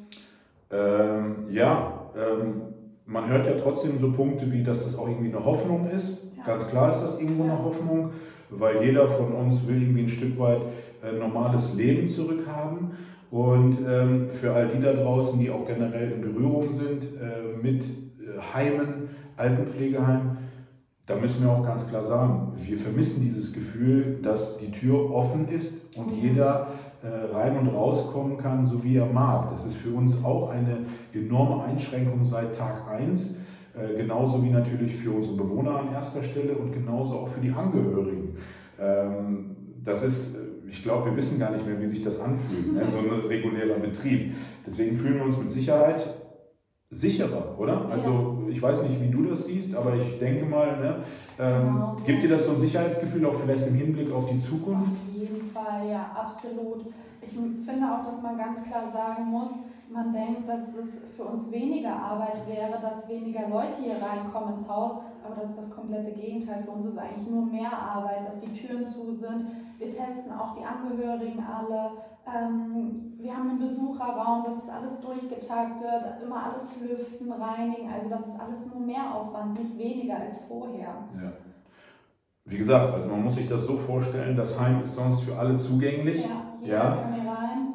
Ähm, 0.71 1.47
ja, 1.49 2.11
ähm, 2.15 2.61
man 3.05 3.27
hört 3.27 3.45
ja 3.45 3.53
trotzdem 3.61 3.99
so 3.99 4.11
Punkte 4.11 4.49
wie, 4.51 4.63
dass 4.63 4.85
es 4.85 4.97
auch 4.97 5.07
irgendwie 5.07 5.33
eine 5.33 5.43
Hoffnung 5.43 5.89
ist. 5.89 6.23
Ja. 6.37 6.45
Ganz 6.45 6.69
klar 6.69 6.89
ist 6.89 7.01
das 7.01 7.19
irgendwo 7.19 7.45
ja. 7.45 7.53
eine 7.53 7.63
Hoffnung 7.63 8.11
weil 8.51 8.83
jeder 8.83 9.07
von 9.07 9.31
uns 9.33 9.67
will 9.67 9.81
irgendwie 9.81 10.03
ein 10.03 10.09
Stück 10.09 10.37
weit 10.37 10.61
äh, 11.03 11.17
normales 11.17 11.73
Leben 11.75 12.07
zurückhaben. 12.07 12.91
Und 13.31 13.77
ähm, 13.87 14.27
für 14.29 14.53
all 14.53 14.67
die 14.67 14.81
da 14.81 14.93
draußen, 14.93 15.39
die 15.39 15.49
auch 15.49 15.65
generell 15.65 16.11
in 16.11 16.21
Berührung 16.21 16.71
sind 16.73 17.03
äh, 17.03 17.57
mit 17.61 17.83
äh, 17.83 18.39
Heimen, 18.53 19.09
Altenpflegeheimen, 19.37 20.37
da 21.05 21.15
müssen 21.15 21.43
wir 21.43 21.51
auch 21.51 21.65
ganz 21.65 21.87
klar 21.89 22.05
sagen, 22.05 22.53
wir 22.57 22.77
vermissen 22.77 23.23
dieses 23.23 23.53
Gefühl, 23.53 24.19
dass 24.21 24.57
die 24.57 24.71
Tür 24.71 25.11
offen 25.11 25.47
ist 25.47 25.95
und 25.97 26.11
jeder 26.11 26.67
äh, 27.03 27.35
rein 27.35 27.57
und 27.57 27.69
rauskommen 27.69 28.37
kann, 28.37 28.65
so 28.65 28.83
wie 28.83 28.97
er 28.97 29.07
mag. 29.07 29.49
Das 29.49 29.65
ist 29.65 29.75
für 29.75 29.89
uns 29.89 30.23
auch 30.23 30.49
eine 30.49 30.77
enorme 31.13 31.63
Einschränkung 31.63 32.23
seit 32.23 32.57
Tag 32.57 32.87
1 32.89 33.37
Äh, 33.73 33.97
genauso 33.97 34.43
wie 34.43 34.49
natürlich 34.49 34.95
für 34.95 35.11
unsere 35.11 35.35
Bewohner 35.35 35.79
an 35.79 35.93
erster 35.93 36.21
Stelle 36.21 36.55
und 36.55 36.73
genauso 36.73 37.19
auch 37.19 37.27
für 37.27 37.41
die 37.41 37.51
Angehörigen. 37.51 38.35
Ähm, 38.79 39.55
das 39.83 40.03
ist, 40.03 40.37
ich 40.67 40.83
glaube, 40.83 41.09
wir 41.09 41.17
wissen 41.17 41.39
gar 41.39 41.51
nicht 41.51 41.65
mehr, 41.65 41.79
wie 41.79 41.87
sich 41.87 42.03
das 42.03 42.19
anfühlt, 42.19 42.73
ne? 42.73 42.83
so 42.87 42.97
ein 42.97 43.27
regulärer 43.27 43.79
Betrieb. 43.79 44.33
Deswegen 44.65 44.95
fühlen 44.95 45.15
wir 45.15 45.25
uns 45.25 45.37
mit 45.37 45.51
Sicherheit 45.51 46.05
sicherer, 46.91 47.57
oder? 47.57 47.87
Also 47.89 48.43
ich 48.49 48.61
weiß 48.61 48.83
nicht, 48.83 49.01
wie 49.01 49.09
du 49.09 49.23
das 49.23 49.45
siehst, 49.45 49.73
aber 49.75 49.95
ich 49.95 50.19
denke 50.19 50.45
mal, 50.45 50.77
ne, 50.77 50.95
ähm, 51.39 51.63
genau 51.63 51.95
so. 51.97 52.03
gibt 52.03 52.23
dir 52.23 52.29
das 52.29 52.45
so 52.45 52.51
ein 52.51 52.59
Sicherheitsgefühl 52.59 53.25
auch 53.25 53.33
vielleicht 53.33 53.65
im 53.65 53.75
Hinblick 53.75 54.11
auf 54.11 54.29
die 54.29 54.39
Zukunft? 54.39 54.89
Auf 54.89 55.15
jeden 55.17 55.49
Fall, 55.51 55.89
ja, 55.89 56.11
absolut. 56.13 56.87
Ich 57.21 57.29
finde 57.29 57.85
auch, 57.87 58.05
dass 58.05 58.21
man 58.21 58.37
ganz 58.37 58.61
klar 58.63 58.91
sagen 58.91 59.23
muss, 59.23 59.51
man 59.91 60.13
denkt, 60.13 60.47
dass 60.47 60.75
es 60.75 61.01
für 61.15 61.23
uns 61.23 61.51
weniger 61.51 61.93
Arbeit 61.93 62.47
wäre, 62.47 62.79
dass 62.81 63.09
weniger 63.09 63.49
Leute 63.49 63.77
hier 63.83 64.01
reinkommen 64.01 64.57
ins 64.57 64.67
Haus, 64.67 65.01
aber 65.23 65.35
das 65.35 65.51
ist 65.51 65.59
das 65.59 65.71
komplette 65.71 66.11
Gegenteil. 66.11 66.63
Für 66.63 66.71
uns 66.71 66.85
ist 66.85 66.97
eigentlich 66.97 67.27
nur 67.27 67.45
mehr 67.45 67.71
Arbeit, 67.71 68.27
dass 68.27 68.39
die 68.39 68.53
Türen 68.53 68.85
zu 68.85 69.13
sind. 69.13 69.47
Wir 69.77 69.89
testen 69.89 70.31
auch 70.31 70.55
die 70.55 70.63
Angehörigen 70.63 71.43
alle. 71.43 71.91
Ähm, 72.25 73.13
wir 73.17 73.35
haben 73.35 73.49
einen 73.49 73.59
Besucherraum, 73.59 74.43
das 74.45 74.63
ist 74.63 74.69
alles 74.69 75.01
durchgetaktet, 75.01 76.23
immer 76.23 76.45
alles 76.45 76.75
lüften, 76.81 77.31
reinigen. 77.31 77.91
Also 77.91 78.09
das 78.09 78.27
ist 78.27 78.39
alles 78.39 78.73
nur 78.73 78.85
mehr 78.85 79.13
Aufwand, 79.13 79.59
nicht 79.59 79.77
weniger 79.77 80.17
als 80.17 80.37
vorher. 80.47 80.95
Ja. 81.21 81.31
Wie 82.45 82.57
gesagt, 82.57 82.93
also 82.93 83.07
man 83.07 83.23
muss 83.23 83.35
sich 83.35 83.47
das 83.47 83.65
so 83.65 83.75
vorstellen, 83.77 84.35
das 84.35 84.59
Heim 84.59 84.83
ist 84.83 84.95
sonst 84.95 85.21
für 85.21 85.37
alle 85.37 85.55
zugänglich. 85.55 86.23
Ja, 86.23 86.55
ja. 86.63 87.10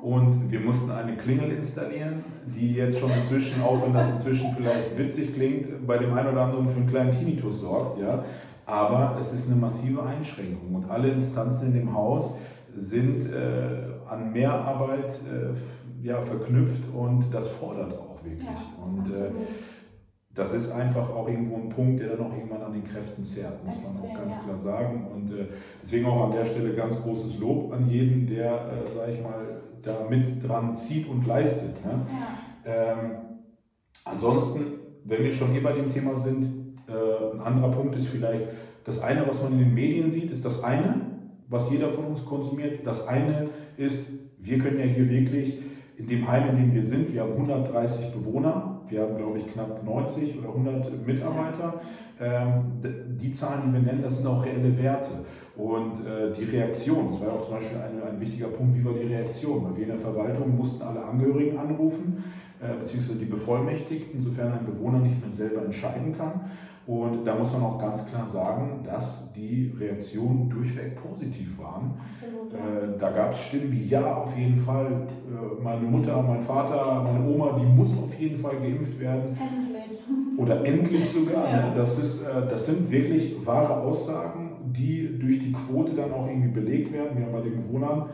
Und 0.07 0.53
wir 0.53 0.61
mussten 0.61 0.93
eine 0.93 1.17
Klingel 1.17 1.51
installieren, 1.51 2.23
die 2.47 2.75
jetzt 2.75 3.01
schon 3.01 3.11
inzwischen, 3.11 3.61
auch 3.61 3.83
wenn 3.83 3.93
das 3.93 4.13
inzwischen 4.13 4.53
vielleicht 4.57 4.97
witzig 4.97 5.35
klingt, 5.35 5.85
bei 5.85 5.99
dem 5.99 6.15
einen 6.15 6.29
oder 6.29 6.43
anderen 6.43 6.69
für 6.69 6.77
einen 6.77 6.87
kleinen 6.87 7.11
Tinnitus 7.11 7.63
sorgt. 7.63 8.01
Ja? 8.01 8.25
Aber 8.67 9.19
es 9.21 9.33
ist 9.33 9.51
eine 9.51 9.61
massive 9.61 10.01
Einschränkung 10.05 10.77
und 10.77 10.89
alle 10.89 11.09
Instanzen 11.09 11.73
in 11.73 11.75
dem 11.81 11.93
Haus 11.93 12.39
sind 12.73 13.25
äh, 13.33 14.09
an 14.09 14.33
Mehrarbeit 14.33 15.11
äh, 15.11 16.07
ja, 16.07 16.23
verknüpft 16.23 16.85
und 16.95 17.25
das 17.33 17.49
fordert 17.49 17.93
auch 17.99 18.23
wirklich. 18.23 18.45
Ja, 18.45 18.85
und 18.85 19.13
äh, 19.13 19.31
das 20.37 20.53
ist 20.53 20.71
einfach 20.71 21.11
auch 21.11 21.27
irgendwo 21.27 21.57
ein 21.57 21.71
Punkt, 21.71 22.01
der 22.01 22.11
dann 22.11 22.27
auch 22.27 22.33
irgendwann 22.33 22.63
an 22.63 22.75
den 22.75 22.85
Kräften 22.85 23.25
zerrt, 23.25 23.65
muss 23.65 23.77
man 23.83 24.09
auch 24.09 24.15
ganz 24.15 24.35
klar 24.45 24.59
sagen. 24.59 25.09
Und 25.13 25.33
äh, 25.33 25.47
deswegen 25.83 26.07
auch 26.07 26.27
an 26.27 26.31
der 26.31 26.45
Stelle 26.45 26.75
ganz 26.75 27.03
großes 27.03 27.41
Lob 27.41 27.73
an 27.73 27.89
jeden, 27.89 28.29
der, 28.29 28.53
äh, 28.53 28.95
sage 28.95 29.13
ich 29.13 29.23
mal, 29.23 29.63
da 29.87 30.07
mit 30.09 30.47
dran 30.47 30.77
zieht 30.77 31.09
und 31.09 31.27
leistet. 31.27 31.85
Ne? 31.85 32.07
Ja. 32.65 32.93
Ähm, 32.93 33.11
ansonsten, 34.05 34.65
wenn 35.05 35.23
wir 35.23 35.33
schon 35.33 35.53
hier 35.53 35.63
bei 35.63 35.73
dem 35.73 35.91
Thema 35.91 36.17
sind, 36.17 36.77
äh, 36.89 37.35
ein 37.35 37.41
anderer 37.41 37.71
Punkt 37.71 37.95
ist 37.97 38.09
vielleicht, 38.09 38.45
das 38.85 39.03
eine, 39.03 39.27
was 39.27 39.43
man 39.43 39.53
in 39.53 39.59
den 39.59 39.75
Medien 39.75 40.11
sieht, 40.11 40.31
ist 40.31 40.45
das 40.45 40.63
eine, 40.63 41.01
was 41.49 41.71
jeder 41.71 41.91
von 41.91 42.07
uns 42.07 42.25
konsumiert. 42.25 42.87
Das 42.87 43.07
eine 43.07 43.49
ist, 43.77 44.09
wir 44.39 44.59
können 44.59 44.79
ja 44.79 44.85
hier 44.85 45.09
wirklich 45.09 45.59
in 45.97 46.07
dem 46.07 46.29
Heim, 46.29 46.51
in 46.51 46.57
dem 46.57 46.75
wir 46.75 46.85
sind, 46.85 47.13
wir 47.13 47.23
haben 47.23 47.33
130 47.33 48.13
Bewohner, 48.13 48.76
wir 48.89 49.03
haben, 49.03 49.17
glaube 49.17 49.39
ich, 49.39 49.53
knapp 49.53 49.83
90 49.85 50.39
oder 50.39 50.49
100 50.49 51.07
Mitarbeiter. 51.07 51.81
Ähm, 52.21 52.81
die 53.21 53.33
Zahlen, 53.33 53.63
die 53.67 53.73
wir 53.75 53.81
nennen, 53.81 54.03
das 54.03 54.19
sind 54.19 54.27
auch 54.27 54.45
reelle 54.45 54.77
Werte. 54.79 55.25
Und 55.57 55.95
äh, 56.07 56.33
die 56.37 56.45
Reaktion, 56.45 57.09
das 57.11 57.21
war 57.21 57.29
ja 57.29 57.35
auch 57.35 57.47
zum 57.47 57.55
Beispiel 57.57 57.79
ein, 57.79 58.15
ein 58.15 58.21
wichtiger 58.21 58.49
Punkt, 58.49 58.77
wie 58.77 58.85
war 58.85 58.93
die 58.93 59.07
Reaktion? 59.07 59.65
Weil 59.65 59.77
wir 59.77 59.83
in 59.85 59.91
der 59.91 59.99
Verwaltung 59.99 60.57
mussten 60.57 60.83
alle 60.83 61.03
Angehörigen 61.03 61.59
anrufen, 61.59 62.23
äh, 62.61 62.79
beziehungsweise 62.79 63.19
die 63.19 63.25
Bevollmächtigten, 63.25 64.21
sofern 64.21 64.53
ein 64.53 64.67
Bewohner 64.67 64.99
nicht 64.99 65.21
mehr 65.21 65.33
selber 65.33 65.65
entscheiden 65.65 66.15
kann. 66.17 66.51
Und 66.87 67.25
da 67.25 67.35
muss 67.35 67.53
man 67.53 67.65
auch 67.65 67.79
ganz 67.79 68.07
klar 68.07 68.29
sagen, 68.29 68.81
dass 68.85 69.33
die 69.33 69.75
Reaktionen 69.77 70.49
durchweg 70.49 70.95
positiv 71.03 71.59
waren. 71.59 71.95
Absolut, 72.09 72.53
ja. 72.53 72.59
äh, 72.59 72.99
da 72.99 73.11
gab 73.11 73.33
es 73.33 73.41
Stimmen 73.41 73.73
wie, 73.73 73.87
ja, 73.89 74.15
auf 74.15 74.37
jeden 74.39 74.59
Fall, 74.59 74.87
äh, 74.87 75.63
meine 75.63 75.81
Mutter, 75.81 76.23
mein 76.23 76.41
Vater, 76.41 77.03
meine 77.03 77.29
Oma, 77.29 77.59
die 77.61 77.67
muss 77.67 77.91
auf 77.99 78.17
jeden 78.21 78.39
Fall 78.39 78.57
geimpft 78.57 79.01
werden. 79.01 79.37
Endlich. 79.37 79.99
Oder 80.39 80.65
endlich 80.65 81.11
sogar. 81.11 81.51
Ja. 81.51 81.71
Ne? 81.71 81.73
Das, 81.75 81.99
ist, 81.99 82.23
äh, 82.23 82.47
das 82.49 82.67
sind 82.67 82.89
wirklich 82.89 83.35
wahre 83.45 83.81
Aussagen, 83.81 84.53
die 84.67 85.19
durch 85.19 85.41
die 85.41 85.53
Quote 85.53 85.93
dann 85.93 86.13
auch 86.13 86.29
irgendwie 86.29 86.51
belegt 86.51 86.93
werden. 86.93 87.19
Wir 87.19 87.27
haben 87.27 87.33
bei 87.33 87.41
den 87.41 87.67
Bewohnern 87.67 88.11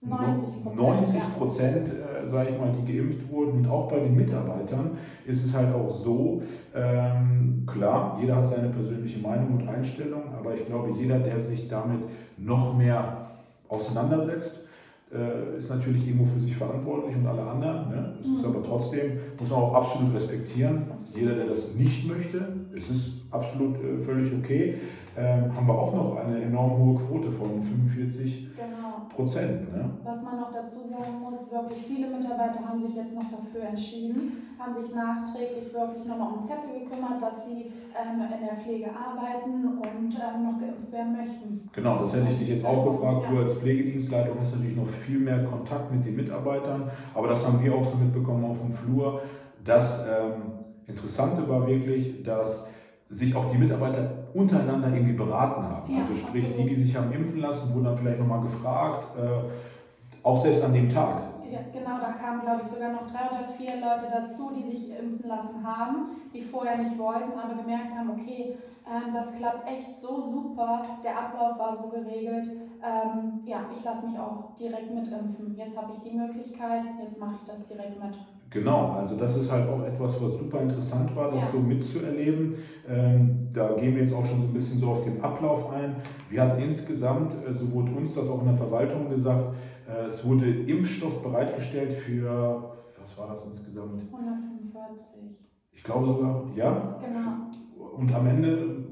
90 0.00 1.20
Prozent, 1.36 1.88
ja. 1.88 2.22
äh, 2.22 2.28
sage 2.28 2.50
ich 2.50 2.58
mal, 2.58 2.72
die 2.72 2.92
geimpft 2.92 3.30
wurden. 3.30 3.58
Und 3.58 3.68
auch 3.68 3.90
bei 3.90 3.98
den 4.00 4.14
Mitarbeitern 4.14 4.92
ist 5.26 5.44
es 5.44 5.54
halt 5.54 5.74
auch 5.74 5.92
so, 5.92 6.42
ähm, 6.74 7.64
klar, 7.66 8.18
jeder 8.20 8.36
hat 8.36 8.46
seine 8.46 8.68
persönliche 8.68 9.20
Meinung 9.20 9.58
und 9.58 9.68
Einstellung, 9.68 10.22
aber 10.38 10.54
ich 10.54 10.66
glaube, 10.66 10.92
jeder, 10.98 11.18
der 11.18 11.40
sich 11.40 11.68
damit 11.68 12.00
noch 12.36 12.76
mehr 12.76 13.28
auseinandersetzt, 13.68 14.68
äh, 15.12 15.56
ist 15.56 15.70
natürlich 15.70 16.06
irgendwo 16.06 16.26
für 16.26 16.40
sich 16.40 16.54
verantwortlich 16.54 17.16
und 17.16 17.26
alle 17.26 17.42
anderen. 17.42 17.88
Ne? 17.88 18.14
Es 18.20 18.26
ist 18.26 18.42
mhm. 18.42 18.44
aber 18.44 18.62
trotzdem, 18.62 19.12
muss 19.38 19.50
man 19.50 19.60
auch 19.60 19.74
absolut 19.74 20.14
respektieren. 20.14 20.82
Jeder, 21.14 21.34
der 21.34 21.46
das 21.46 21.74
nicht 21.74 22.06
möchte, 22.06 22.46
es 22.76 22.90
ist 22.90 23.22
absolut 23.30 23.76
äh, 23.82 23.98
völlig 23.98 24.32
okay. 24.34 24.74
Ähm, 25.16 25.54
haben 25.56 25.66
wir 25.66 25.74
auch 25.74 25.94
noch 25.94 26.16
eine 26.16 26.42
enorm 26.42 26.78
hohe 26.78 27.00
Quote 27.00 27.32
von 27.32 27.60
45 27.62 28.48
genau. 28.54 28.77
Prozent. 29.08 29.72
Ne? 29.72 29.90
Was 30.04 30.22
man 30.22 30.40
noch 30.40 30.52
dazu 30.52 30.88
sagen 30.88 31.20
muss, 31.20 31.50
wirklich 31.50 31.84
viele 31.86 32.08
Mitarbeiter 32.08 32.60
haben 32.66 32.80
sich 32.80 32.94
jetzt 32.94 33.14
noch 33.14 33.30
dafür 33.30 33.68
entschieden, 33.68 34.54
haben 34.58 34.74
sich 34.80 34.94
nachträglich 34.94 35.72
wirklich 35.72 36.04
nochmal 36.06 36.32
um 36.34 36.42
Zettel 36.42 36.80
gekümmert, 36.80 37.20
dass 37.20 37.46
sie 37.46 37.72
ähm, 37.94 38.22
in 38.22 38.46
der 38.46 38.56
Pflege 38.56 38.90
arbeiten 38.90 39.78
und 39.78 40.14
ähm, 40.14 40.44
noch 40.44 40.60
geimpft 40.60 40.92
werden 40.92 41.16
möchten. 41.16 41.68
Genau, 41.72 41.98
das 41.98 42.14
hätte 42.14 42.28
ich 42.28 42.38
dich 42.38 42.48
jetzt 42.48 42.66
auch 42.66 42.84
gefragt. 42.84 43.24
Ja. 43.24 43.30
Du 43.30 43.38
als 43.38 43.54
Pflegedienstleitung 43.54 44.38
hast 44.40 44.54
natürlich 44.54 44.76
noch 44.76 44.88
viel 44.88 45.18
mehr 45.18 45.44
Kontakt 45.44 45.92
mit 45.92 46.04
den 46.04 46.16
Mitarbeitern, 46.16 46.90
aber 47.14 47.28
das 47.28 47.46
haben 47.46 47.62
wir 47.62 47.74
auch 47.74 47.84
so 47.84 47.96
mitbekommen 47.96 48.44
auf 48.44 48.60
dem 48.60 48.72
Flur. 48.72 49.22
Das 49.64 50.06
ähm, 50.06 50.58
Interessante 50.86 51.46
war 51.48 51.66
wirklich, 51.66 52.22
dass 52.22 52.70
sich 53.08 53.34
auch 53.34 53.50
die 53.50 53.58
Mitarbeiter 53.58 54.17
untereinander 54.34 54.88
irgendwie 54.88 55.12
beraten 55.12 55.62
haben. 55.62 55.94
Ja, 55.94 56.02
also 56.02 56.14
sprich, 56.14 56.44
absolut. 56.44 56.70
die, 56.70 56.74
die 56.74 56.80
sich 56.82 56.96
haben 56.96 57.12
impfen 57.12 57.40
lassen, 57.40 57.74
wurden 57.74 57.84
dann 57.84 57.96
vielleicht 57.96 58.18
nochmal 58.18 58.40
gefragt, 58.40 59.06
äh, 59.18 60.26
auch 60.26 60.40
selbst 60.40 60.62
an 60.64 60.72
dem 60.72 60.88
Tag. 60.88 61.22
Ja, 61.50 61.60
genau, 61.72 61.98
da 61.98 62.12
kamen, 62.12 62.42
glaube 62.42 62.60
ich, 62.62 62.68
sogar 62.68 62.92
noch 62.92 63.06
drei 63.06 63.24
oder 63.30 63.48
vier 63.56 63.76
Leute 63.76 64.06
dazu, 64.12 64.50
die 64.54 64.64
sich 64.70 64.90
impfen 64.90 65.28
lassen 65.28 65.66
haben, 65.66 66.08
die 66.34 66.42
vorher 66.42 66.76
nicht 66.76 66.98
wollten, 66.98 67.38
aber 67.38 67.54
gemerkt 67.54 67.96
haben, 67.96 68.10
okay, 68.10 68.58
ähm, 68.86 69.14
das 69.14 69.34
klappt 69.34 69.66
echt 69.66 69.98
so 69.98 70.20
super, 70.20 70.82
der 71.02 71.18
Ablauf 71.18 71.58
war 71.58 71.74
so 71.74 71.88
geregelt, 71.88 72.50
ähm, 72.82 73.40
ja, 73.46 73.60
ich 73.72 73.82
lasse 73.82 74.08
mich 74.08 74.18
auch 74.18 74.54
direkt 74.58 74.94
mitimpfen. 74.94 75.54
Jetzt 75.56 75.76
habe 75.76 75.92
ich 75.92 76.10
die 76.10 76.16
Möglichkeit, 76.16 76.84
jetzt 77.02 77.18
mache 77.18 77.36
ich 77.40 77.46
das 77.46 77.66
direkt 77.66 78.02
mit. 78.02 78.14
Genau, 78.50 78.92
also 78.92 79.16
das 79.16 79.36
ist 79.36 79.52
halt 79.52 79.68
auch 79.68 79.84
etwas, 79.84 80.22
was 80.22 80.38
super 80.38 80.62
interessant 80.62 81.14
war, 81.14 81.30
das 81.30 81.44
ja. 81.44 81.50
so 81.50 81.58
mitzuerleben. 81.58 82.54
Ähm, 82.88 83.48
da 83.52 83.74
gehen 83.74 83.94
wir 83.94 84.00
jetzt 84.00 84.14
auch 84.14 84.24
schon 84.24 84.40
so 84.40 84.46
ein 84.46 84.54
bisschen 84.54 84.80
so 84.80 84.88
auf 84.88 85.04
den 85.04 85.20
Ablauf 85.22 85.70
ein. 85.70 85.96
Wir 86.30 86.42
hatten 86.42 86.62
insgesamt, 86.62 87.32
äh, 87.46 87.52
so 87.52 87.70
wurde 87.72 87.92
uns 87.92 88.14
das 88.14 88.28
auch 88.30 88.40
in 88.40 88.48
der 88.48 88.56
Verwaltung 88.56 89.10
gesagt, 89.10 89.54
äh, 89.86 90.06
es 90.06 90.26
wurde 90.26 90.46
Impfstoff 90.50 91.22
bereitgestellt 91.22 91.92
für, 91.92 92.72
was 92.98 93.18
war 93.18 93.28
das 93.28 93.44
insgesamt? 93.44 94.02
145. 94.10 95.36
Ich 95.72 95.84
glaube 95.84 96.06
sogar, 96.06 96.44
ja. 96.56 96.98
Genau. 97.00 97.96
Und 97.98 98.14
am 98.14 98.26
Ende 98.26 98.87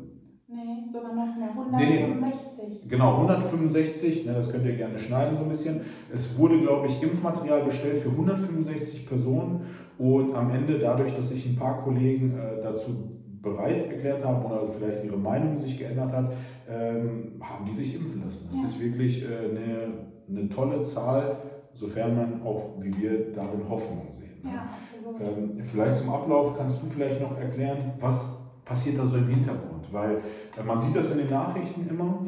Nee, 0.86 0.92
sogar 0.92 1.14
noch 1.14 1.36
mehr. 1.36 1.50
165. 1.50 2.58
Nee, 2.58 2.78
nee. 2.82 2.88
Genau, 2.88 3.16
165, 3.16 4.26
ne, 4.26 4.34
das 4.34 4.50
könnt 4.50 4.66
ihr 4.66 4.76
gerne 4.76 4.98
schneiden 4.98 5.36
so 5.36 5.44
ein 5.44 5.48
bisschen. 5.48 5.80
Es 6.12 6.38
wurde, 6.38 6.60
glaube 6.60 6.86
ich, 6.86 7.02
Impfmaterial 7.02 7.64
bestellt 7.64 7.98
für 7.98 8.10
165 8.10 9.08
Personen 9.08 9.62
und 9.98 10.34
am 10.34 10.50
Ende, 10.50 10.78
dadurch, 10.78 11.14
dass 11.14 11.30
sich 11.30 11.46
ein 11.46 11.56
paar 11.56 11.82
Kollegen 11.82 12.38
äh, 12.38 12.62
dazu 12.62 13.16
bereit 13.42 13.90
erklärt 13.90 14.24
haben 14.24 14.44
oder 14.44 14.66
vielleicht 14.68 15.04
ihre 15.04 15.16
Meinung 15.16 15.58
sich 15.58 15.78
geändert 15.78 16.12
hat, 16.12 16.32
ähm, 16.68 17.40
haben 17.40 17.64
die 17.64 17.74
sich 17.74 17.94
impfen 17.94 18.24
lassen. 18.24 18.48
Das 18.50 18.60
ja. 18.60 18.66
ist 18.66 18.80
wirklich 18.80 19.22
äh, 19.22 19.26
eine, 19.26 20.38
eine 20.40 20.48
tolle 20.48 20.82
Zahl, 20.82 21.36
sofern 21.72 22.16
man 22.16 22.42
auch, 22.42 22.74
wie 22.80 22.96
wir, 23.00 23.32
darin 23.32 23.68
Hoffnung 23.68 24.08
sehen. 24.10 24.40
Ja, 24.44 24.68
absolut. 24.72 25.20
Ähm, 25.20 25.62
vielleicht 25.62 25.94
zum 25.96 26.12
Ablauf 26.12 26.56
kannst 26.56 26.82
du 26.82 26.86
vielleicht 26.86 27.20
noch 27.20 27.38
erklären, 27.38 27.92
was 28.00 28.44
passiert 28.64 28.98
da 28.98 29.06
so 29.06 29.16
im 29.16 29.28
Hintergrund? 29.28 29.75
Weil 29.92 30.22
äh, 30.58 30.62
man 30.64 30.80
sieht 30.80 30.96
das 30.96 31.10
in 31.12 31.18
den 31.18 31.30
Nachrichten 31.30 31.88
immer. 31.88 32.26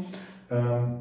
Ähm, 0.51 0.99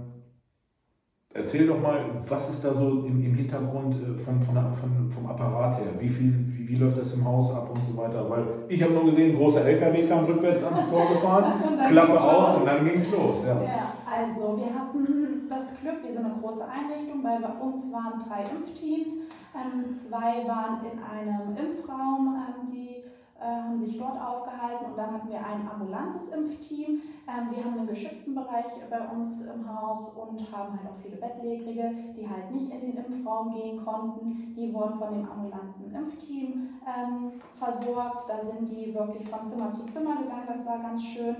erzähl 1.33 1.67
doch 1.67 1.79
mal, 1.79 2.05
was 2.27 2.49
ist 2.49 2.65
da 2.65 2.73
so 2.73 3.05
im, 3.05 3.23
im 3.23 3.35
Hintergrund 3.35 3.95
äh, 3.95 4.17
vom, 4.17 4.41
von, 4.41 4.55
von, 4.73 5.11
vom 5.11 5.25
Apparat 5.27 5.77
her? 5.79 5.87
Wie, 5.99 6.09
viel, 6.09 6.33
wie, 6.45 6.67
wie 6.67 6.75
läuft 6.75 6.99
das 6.99 7.13
im 7.13 7.25
Haus 7.25 7.53
ab 7.53 7.69
und 7.73 7.83
so 7.83 7.97
weiter? 7.97 8.29
Weil 8.29 8.43
ich 8.67 8.81
habe 8.81 8.93
nur 8.93 9.05
gesehen, 9.05 9.37
großer 9.37 9.63
LKW 9.65 10.07
kam 10.07 10.25
rückwärts 10.25 10.63
ans 10.63 10.89
Tor 10.89 11.07
gefahren, 11.07 11.53
Klappe 11.89 12.19
auf 12.19 12.49
los. 12.49 12.57
und 12.57 12.65
dann 12.65 12.85
ging 12.85 12.97
es 12.97 13.11
los. 13.11 13.45
Ja. 13.45 13.61
ja, 13.63 13.93
also 14.05 14.57
wir 14.57 14.73
hatten 14.73 15.47
das 15.49 15.79
Glück, 15.79 16.03
wir 16.03 16.11
sind 16.11 16.25
eine 16.25 16.35
große 16.41 16.63
Einrichtung, 16.65 17.23
weil 17.23 17.39
bei 17.39 17.65
uns 17.65 17.91
waren 17.91 18.19
drei 18.19 18.43
Impfteams. 18.43 19.07
Ähm, 19.55 19.95
zwei 19.95 20.47
waren 20.47 20.85
in 20.85 20.99
einem 21.01 21.57
Impfraum, 21.57 22.35
ähm, 22.35 22.71
die 22.71 22.96
haben 23.45 23.85
sich 23.85 23.97
dort 23.97 24.19
aufgehalten 24.19 24.85
und 24.91 24.97
dann 24.97 25.13
hatten 25.13 25.29
wir 25.29 25.37
ein 25.37 25.69
ambulantes 25.69 26.29
Impfteam. 26.29 27.01
Ähm, 27.27 27.51
wir 27.51 27.63
haben 27.63 27.77
einen 27.77 27.87
geschützten 27.87 28.33
Bereich 28.33 28.65
bei 28.89 28.99
uns 29.07 29.41
im 29.41 29.67
Haus 29.69 30.09
und 30.15 30.39
haben 30.51 30.73
halt 30.73 30.89
auch 30.89 30.97
viele 31.01 31.17
Bettlägerige, 31.17 31.91
die 32.17 32.27
halt 32.27 32.51
nicht 32.51 32.71
in 32.71 32.81
den 32.81 32.97
Impfraum 32.97 33.53
gehen 33.53 33.83
konnten. 33.83 34.53
Die 34.55 34.73
wurden 34.73 34.97
von 34.97 35.13
dem 35.13 35.29
ambulanten 35.29 35.93
Impfteam 35.93 36.79
ähm, 36.85 37.33
versorgt. 37.55 38.27
Da 38.27 38.43
sind 38.43 38.67
die 38.69 38.93
wirklich 38.93 39.29
von 39.29 39.45
Zimmer 39.45 39.71
zu 39.71 39.85
Zimmer 39.85 40.15
gegangen. 40.17 40.47
Das 40.47 40.65
war 40.65 40.79
ganz 40.79 41.03
schön. 41.03 41.35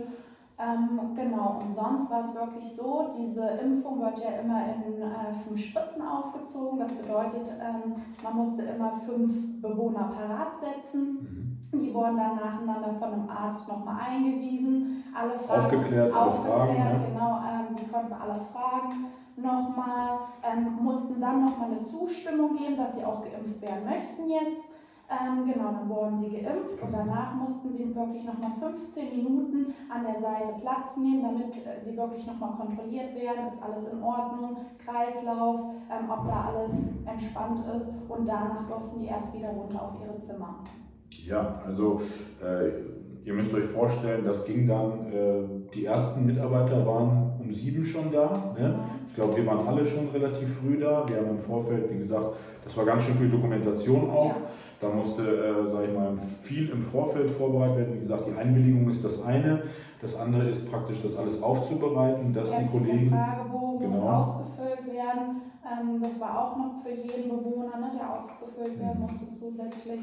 Ähm, 0.59 1.13
genau, 1.15 1.59
und 1.61 1.75
sonst 1.75 2.09
war 2.09 2.23
es 2.23 2.33
wirklich 2.33 2.73
so, 2.75 3.09
diese 3.15 3.47
Impfung 3.47 3.99
wird 3.99 4.19
ja 4.19 4.39
immer 4.41 4.63
in 4.65 5.01
äh, 5.01 5.33
fünf 5.45 5.59
Spritzen 5.63 6.01
aufgezogen. 6.01 6.79
Das 6.79 6.91
bedeutet, 6.91 7.51
ähm, 7.61 7.93
man 8.23 8.35
musste 8.35 8.63
immer 8.63 8.93
fünf 9.05 9.61
Bewohner 9.61 10.11
parat 10.15 10.59
setzen. 10.59 11.59
Mhm. 11.71 11.79
Die 11.79 11.93
wurden 11.93 12.17
dann 12.17 12.37
nacheinander 12.37 12.93
von 12.97 13.13
einem 13.13 13.29
Arzt 13.29 13.67
nochmal 13.67 13.97
eingewiesen. 14.09 15.03
Alle 15.13 15.37
Fragen 15.37 15.61
aufgeklärt, 15.61 16.13
aufgeklärt 16.13 16.59
Fragen, 16.59 16.75
ja. 16.75 17.07
genau, 17.07 17.37
ähm, 17.37 17.75
die 17.75 17.91
konnten 17.91 18.13
alles 18.13 18.47
fragen 18.47 19.11
nochmal, 19.37 20.19
ähm, 20.43 20.77
mussten 20.81 21.21
dann 21.21 21.45
nochmal 21.45 21.71
eine 21.71 21.85
Zustimmung 21.85 22.57
geben, 22.57 22.75
dass 22.75 22.95
sie 22.95 23.05
auch 23.05 23.21
geimpft 23.21 23.61
werden 23.61 23.85
möchten 23.85 24.27
jetzt. 24.29 24.65
Ähm, 25.09 25.45
genau, 25.45 25.71
dann 25.71 25.87
wurden 25.87 26.17
sie 26.17 26.29
geimpft 26.29 26.81
und 26.81 26.91
danach 26.91 27.33
mussten 27.35 27.71
sie 27.71 27.95
wirklich 27.95 28.25
nochmal 28.25 28.51
15 28.59 29.15
Minuten 29.15 29.73
an 29.89 30.03
der 30.03 30.19
Seite 30.19 30.59
Platz 30.59 30.97
nehmen, 30.97 31.23
damit 31.23 31.55
äh, 31.65 31.79
sie 31.79 31.95
wirklich 31.95 32.27
nochmal 32.27 32.57
kontrolliert 32.57 33.15
werden, 33.15 33.47
ist 33.47 33.63
alles 33.63 33.87
in 33.87 34.03
Ordnung, 34.03 34.57
Kreislauf, 34.77 35.61
ähm, 35.89 36.09
ob 36.09 36.27
da 36.27 36.51
alles 36.51 36.89
entspannt 37.05 37.63
ist 37.73 37.87
und 38.09 38.27
danach 38.27 38.67
durften 38.67 38.99
die 38.99 39.07
erst 39.07 39.33
wieder 39.33 39.49
runter 39.49 39.81
auf 39.81 39.93
ihre 40.01 40.19
Zimmer. 40.19 40.59
Ja, 41.25 41.61
also 41.65 42.01
äh, 42.43 43.25
ihr 43.25 43.33
müsst 43.33 43.53
euch 43.53 43.65
vorstellen, 43.65 44.25
das 44.25 44.43
ging 44.43 44.67
dann, 44.67 45.11
äh, 45.11 45.73
die 45.73 45.85
ersten 45.85 46.25
Mitarbeiter 46.25 46.85
waren 46.85 47.31
um 47.39 47.51
sieben 47.51 47.85
schon 47.85 48.11
da. 48.11 48.53
Ne? 48.57 48.79
Ich 49.07 49.15
glaube, 49.15 49.37
wir 49.37 49.45
waren 49.45 49.67
alle 49.67 49.85
schon 49.85 50.09
relativ 50.09 50.59
früh 50.59 50.79
da. 50.79 51.07
Wir 51.07 51.17
haben 51.17 51.29
im 51.29 51.39
Vorfeld, 51.39 51.89
wie 51.89 51.97
gesagt, 51.97 52.35
das 52.63 52.75
war 52.77 52.85
ganz 52.85 53.03
schön 53.03 53.15
viel 53.15 53.29
Dokumentation 53.29 54.09
auch. 54.09 54.29
Ja. 54.29 54.35
Da 54.79 54.89
musste, 54.89 55.23
äh, 55.23 55.65
sage 55.65 55.87
ich 55.87 55.93
mal, 55.93 56.13
viel 56.41 56.69
im 56.69 56.81
Vorfeld 56.81 57.31
vorbereitet 57.31 57.77
werden. 57.77 57.95
Wie 57.95 57.99
gesagt, 57.99 58.27
die 58.27 58.37
Einwilligung 58.37 58.89
ist 58.89 59.03
das 59.03 59.25
eine. 59.25 59.63
Das 60.01 60.19
andere 60.19 60.49
ist 60.49 60.69
praktisch, 60.71 61.01
das 61.01 61.17
alles 61.17 61.41
aufzubereiten, 61.41 62.31
dass 62.31 62.51
ja, 62.51 62.59
die 62.59 62.67
Kollegen. 62.67 63.09
Fragebogen 63.09 63.91
genau. 63.91 64.03
muss 64.03 64.35
ausgefüllt 64.35 64.93
werden. 64.93 65.41
Ähm, 65.65 66.01
das 66.01 66.19
war 66.19 66.39
auch 66.39 66.57
noch 66.57 66.83
für 66.83 66.91
jeden 66.91 67.29
Bewohner, 67.29 67.77
ne, 67.77 67.91
der 67.97 68.13
ausgefüllt 68.13 68.79
werden 68.79 68.99
mhm. 68.99 69.07
musste 69.07 69.25
zusätzlich. 69.39 70.01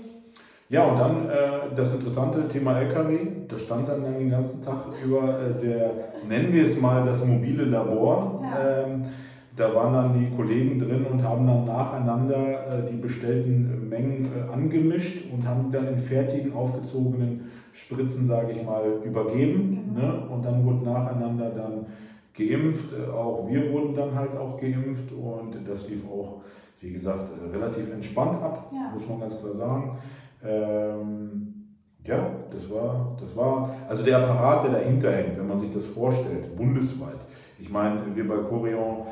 Ja, 0.68 0.86
und 0.86 0.98
dann 0.98 1.28
äh, 1.28 1.74
das 1.76 1.94
interessante 1.94 2.48
Thema 2.48 2.80
LKW. 2.80 3.18
Da 3.46 3.58
stand 3.58 3.88
dann 3.88 4.02
den 4.02 4.30
ganzen 4.30 4.60
Tag 4.62 4.78
über 5.04 5.38
äh, 5.40 5.60
der, 5.62 5.90
nennen 6.26 6.52
wir 6.52 6.64
es 6.64 6.80
mal, 6.80 7.04
das 7.04 7.24
mobile 7.24 7.64
Labor. 7.64 8.42
Ja. 8.42 8.84
Ähm, 8.84 9.04
da 9.56 9.74
waren 9.74 9.92
dann 9.92 10.18
die 10.18 10.34
Kollegen 10.34 10.78
drin 10.78 11.06
und 11.06 11.22
haben 11.22 11.46
dann 11.46 11.64
nacheinander 11.64 12.66
äh, 12.66 12.90
die 12.90 12.96
bestellten 12.96 13.88
Mengen 13.88 14.26
äh, 14.26 14.52
angemischt 14.52 15.32
und 15.32 15.46
haben 15.46 15.70
dann 15.70 15.88
in 15.88 15.98
fertigen, 15.98 16.54
aufgezogenen 16.54 17.50
Spritzen, 17.72 18.26
sage 18.26 18.52
ich 18.52 18.64
mal, 18.64 18.84
übergeben. 19.04 19.94
Genau. 19.94 20.06
Ne? 20.06 20.28
Und 20.28 20.44
dann 20.44 20.64
wurde 20.64 20.84
nacheinander 20.84 21.50
dann 21.50 21.86
geimpft. 22.36 22.92
Äh, 22.92 23.10
auch 23.10 23.48
wir 23.48 23.72
wurden 23.72 23.94
dann 23.94 24.14
halt 24.14 24.36
auch 24.36 24.60
geimpft 24.60 25.12
und 25.12 25.56
das 25.66 25.88
lief 25.88 26.04
auch, 26.10 26.42
wie 26.80 26.92
gesagt, 26.92 27.30
äh, 27.30 27.56
relativ 27.56 27.92
entspannt 27.92 28.42
ab, 28.42 28.70
ja. 28.72 28.90
muss 28.92 29.08
man 29.08 29.20
ganz 29.20 29.40
klar 29.40 29.54
sagen. 29.54 29.98
Ähm, 30.44 31.54
ja, 32.04 32.28
das 32.50 32.70
war, 32.70 33.16
das 33.18 33.34
war, 33.36 33.74
also 33.88 34.04
der 34.04 34.18
Apparat, 34.18 34.64
der 34.64 34.72
dahinter 34.72 35.10
hängt, 35.10 35.38
wenn 35.38 35.48
man 35.48 35.58
sich 35.58 35.72
das 35.72 35.86
vorstellt, 35.86 36.54
bundesweit. 36.54 37.24
Ich 37.58 37.70
meine, 37.70 38.00
wir 38.14 38.28
bei 38.28 38.36
Corion 38.36 39.06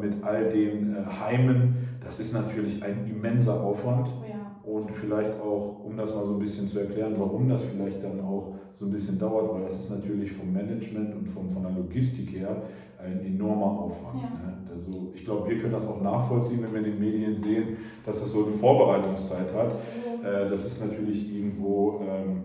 mit 0.00 0.22
all 0.24 0.48
den 0.48 0.96
äh, 0.96 1.04
Heimen, 1.20 1.76
das 2.04 2.20
ist 2.20 2.32
natürlich 2.32 2.82
ein 2.82 3.04
immenser 3.08 3.62
Aufwand. 3.62 4.08
Ja. 4.28 4.36
Und 4.62 4.90
vielleicht 4.90 5.40
auch, 5.40 5.84
um 5.84 5.96
das 5.96 6.14
mal 6.14 6.24
so 6.24 6.32
ein 6.32 6.38
bisschen 6.40 6.68
zu 6.68 6.80
erklären, 6.80 7.14
warum 7.18 7.48
das 7.48 7.62
vielleicht 7.62 8.02
dann 8.02 8.20
auch 8.20 8.54
so 8.74 8.86
ein 8.86 8.92
bisschen 8.92 9.18
dauert, 9.18 9.54
weil 9.54 9.62
das 9.62 9.78
ist 9.78 9.90
natürlich 9.90 10.32
vom 10.32 10.52
Management 10.52 11.14
und 11.14 11.28
vom, 11.28 11.50
von 11.50 11.62
der 11.62 11.72
Logistik 11.72 12.32
her 12.32 12.62
ein 12.98 13.24
enormer 13.24 13.82
Aufwand. 13.82 14.22
Ja. 14.22 14.28
Ne? 14.28 14.56
Also 14.72 15.12
ich 15.14 15.24
glaube, 15.24 15.48
wir 15.48 15.60
können 15.60 15.72
das 15.72 15.86
auch 15.86 16.02
nachvollziehen, 16.02 16.62
wenn 16.62 16.72
wir 16.72 16.80
in 16.80 16.92
den 16.92 17.00
Medien 17.00 17.36
sehen, 17.36 17.76
dass 18.04 18.20
das 18.20 18.32
so 18.32 18.44
eine 18.44 18.52
Vorbereitungszeit 18.52 19.54
hat. 19.54 19.72
Äh, 20.22 20.50
das 20.50 20.66
ist 20.66 20.84
natürlich 20.84 21.32
irgendwo 21.34 22.00
ähm, 22.02 22.44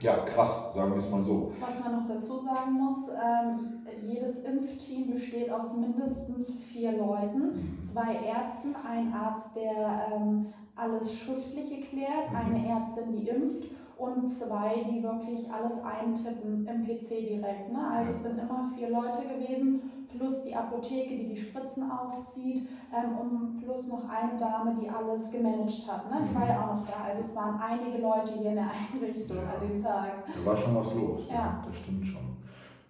ja, 0.00 0.18
krass, 0.18 0.74
sagen 0.74 0.92
wir 0.92 0.98
es 0.98 1.10
mal 1.10 1.24
so. 1.24 1.52
Was 1.60 1.80
man 1.80 1.92
noch 1.92 2.08
dazu 2.08 2.42
sagen 2.44 2.72
muss, 2.72 3.08
ähm, 3.08 3.86
jedes 4.02 4.40
Impfteam 4.40 5.10
besteht 5.10 5.50
aus 5.50 5.74
mindestens 5.74 6.58
vier 6.64 6.92
Leuten, 6.92 7.38
mhm. 7.38 7.78
zwei 7.80 8.14
Ärzten, 8.14 8.74
ein 8.86 9.12
Arzt, 9.12 9.56
der 9.56 10.12
ähm, 10.14 10.52
alles 10.74 11.18
Schriftliche 11.18 11.80
klärt, 11.80 12.30
mhm. 12.30 12.36
eine 12.36 12.68
Ärztin, 12.68 13.12
die 13.12 13.28
impft 13.28 13.70
und 13.96 14.30
zwei, 14.30 14.84
die 14.90 15.02
wirklich 15.02 15.50
alles 15.50 15.82
eintippen 15.82 16.66
im 16.66 16.84
PC 16.84 17.08
direkt. 17.08 17.72
Ne? 17.72 17.78
Also 17.90 18.10
es 18.10 18.22
sind 18.22 18.38
immer 18.38 18.70
vier 18.76 18.90
Leute 18.90 19.22
gewesen, 19.22 19.95
plus 20.16 20.42
die 20.42 20.54
Apotheke, 20.54 21.16
die 21.16 21.28
die 21.28 21.36
Spritzen 21.36 21.90
aufzieht 21.90 22.68
ähm, 22.92 23.18
und 23.18 23.62
plus 23.62 23.88
noch 23.88 24.02
eine 24.08 24.38
Dame, 24.38 24.76
die 24.80 24.88
alles 24.88 25.30
gemanagt 25.30 25.86
hat. 25.88 26.10
Ne? 26.10 26.28
Die 26.28 26.34
war 26.34 26.46
ja 26.46 26.60
auch 26.62 26.76
noch 26.76 26.86
da. 26.86 27.04
Also 27.08 27.22
es 27.22 27.36
waren 27.36 27.60
einige 27.60 28.02
Leute 28.02 28.32
hier 28.38 28.50
in 28.50 28.56
der 28.56 28.70
Einrichtung 28.94 29.36
ja. 29.36 29.42
an 29.42 29.68
dem 29.68 29.82
Tag. 29.82 30.24
Da 30.26 30.46
war 30.46 30.56
schon 30.56 30.74
was 30.74 30.94
los. 30.94 31.22
Ja, 31.28 31.34
ja 31.34 31.64
das 31.66 31.76
stimmt 31.78 32.06
schon. 32.06 32.36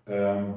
Ähm, 0.06 0.54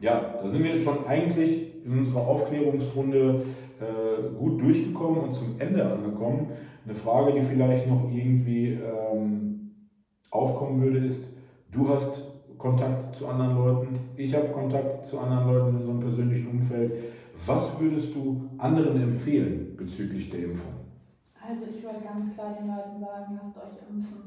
ja, 0.00 0.34
da 0.42 0.48
sind 0.48 0.62
wir 0.62 0.78
schon 0.78 1.06
eigentlich 1.06 1.84
in 1.84 1.98
unserer 1.98 2.26
Aufklärungsrunde 2.26 3.42
äh, 3.80 4.34
gut 4.38 4.60
durchgekommen 4.60 5.22
und 5.22 5.34
zum 5.34 5.58
Ende 5.58 5.84
angekommen. 5.84 6.48
Eine 6.84 6.94
Frage, 6.94 7.32
die 7.32 7.42
vielleicht 7.42 7.88
noch 7.88 8.10
irgendwie 8.10 8.72
ähm, 8.72 9.70
aufkommen 10.30 10.80
würde, 10.82 10.98
ist, 10.98 11.36
du 11.72 11.88
hast 11.88 12.35
Kontakt 12.58 13.14
zu 13.14 13.26
anderen 13.26 13.56
Leuten, 13.56 13.98
ich 14.16 14.34
habe 14.34 14.48
Kontakt 14.48 15.04
zu 15.04 15.18
anderen 15.20 15.46
Leuten 15.46 15.68
in 15.68 15.76
unserem 15.76 16.00
persönlichen 16.00 16.48
Umfeld. 16.48 16.92
Was 17.46 17.78
würdest 17.78 18.14
du 18.14 18.48
anderen 18.58 19.00
empfehlen 19.00 19.76
bezüglich 19.76 20.30
der 20.30 20.44
Impfung? 20.44 20.72
Also 21.40 21.62
ich 21.70 21.82
würde 21.82 22.00
ganz 22.00 22.34
klar 22.34 22.56
den 22.58 22.68
Leuten 22.68 22.98
sagen, 22.98 23.40
lasst 23.40 23.56
euch 23.56 23.88
impfen. 23.88 24.22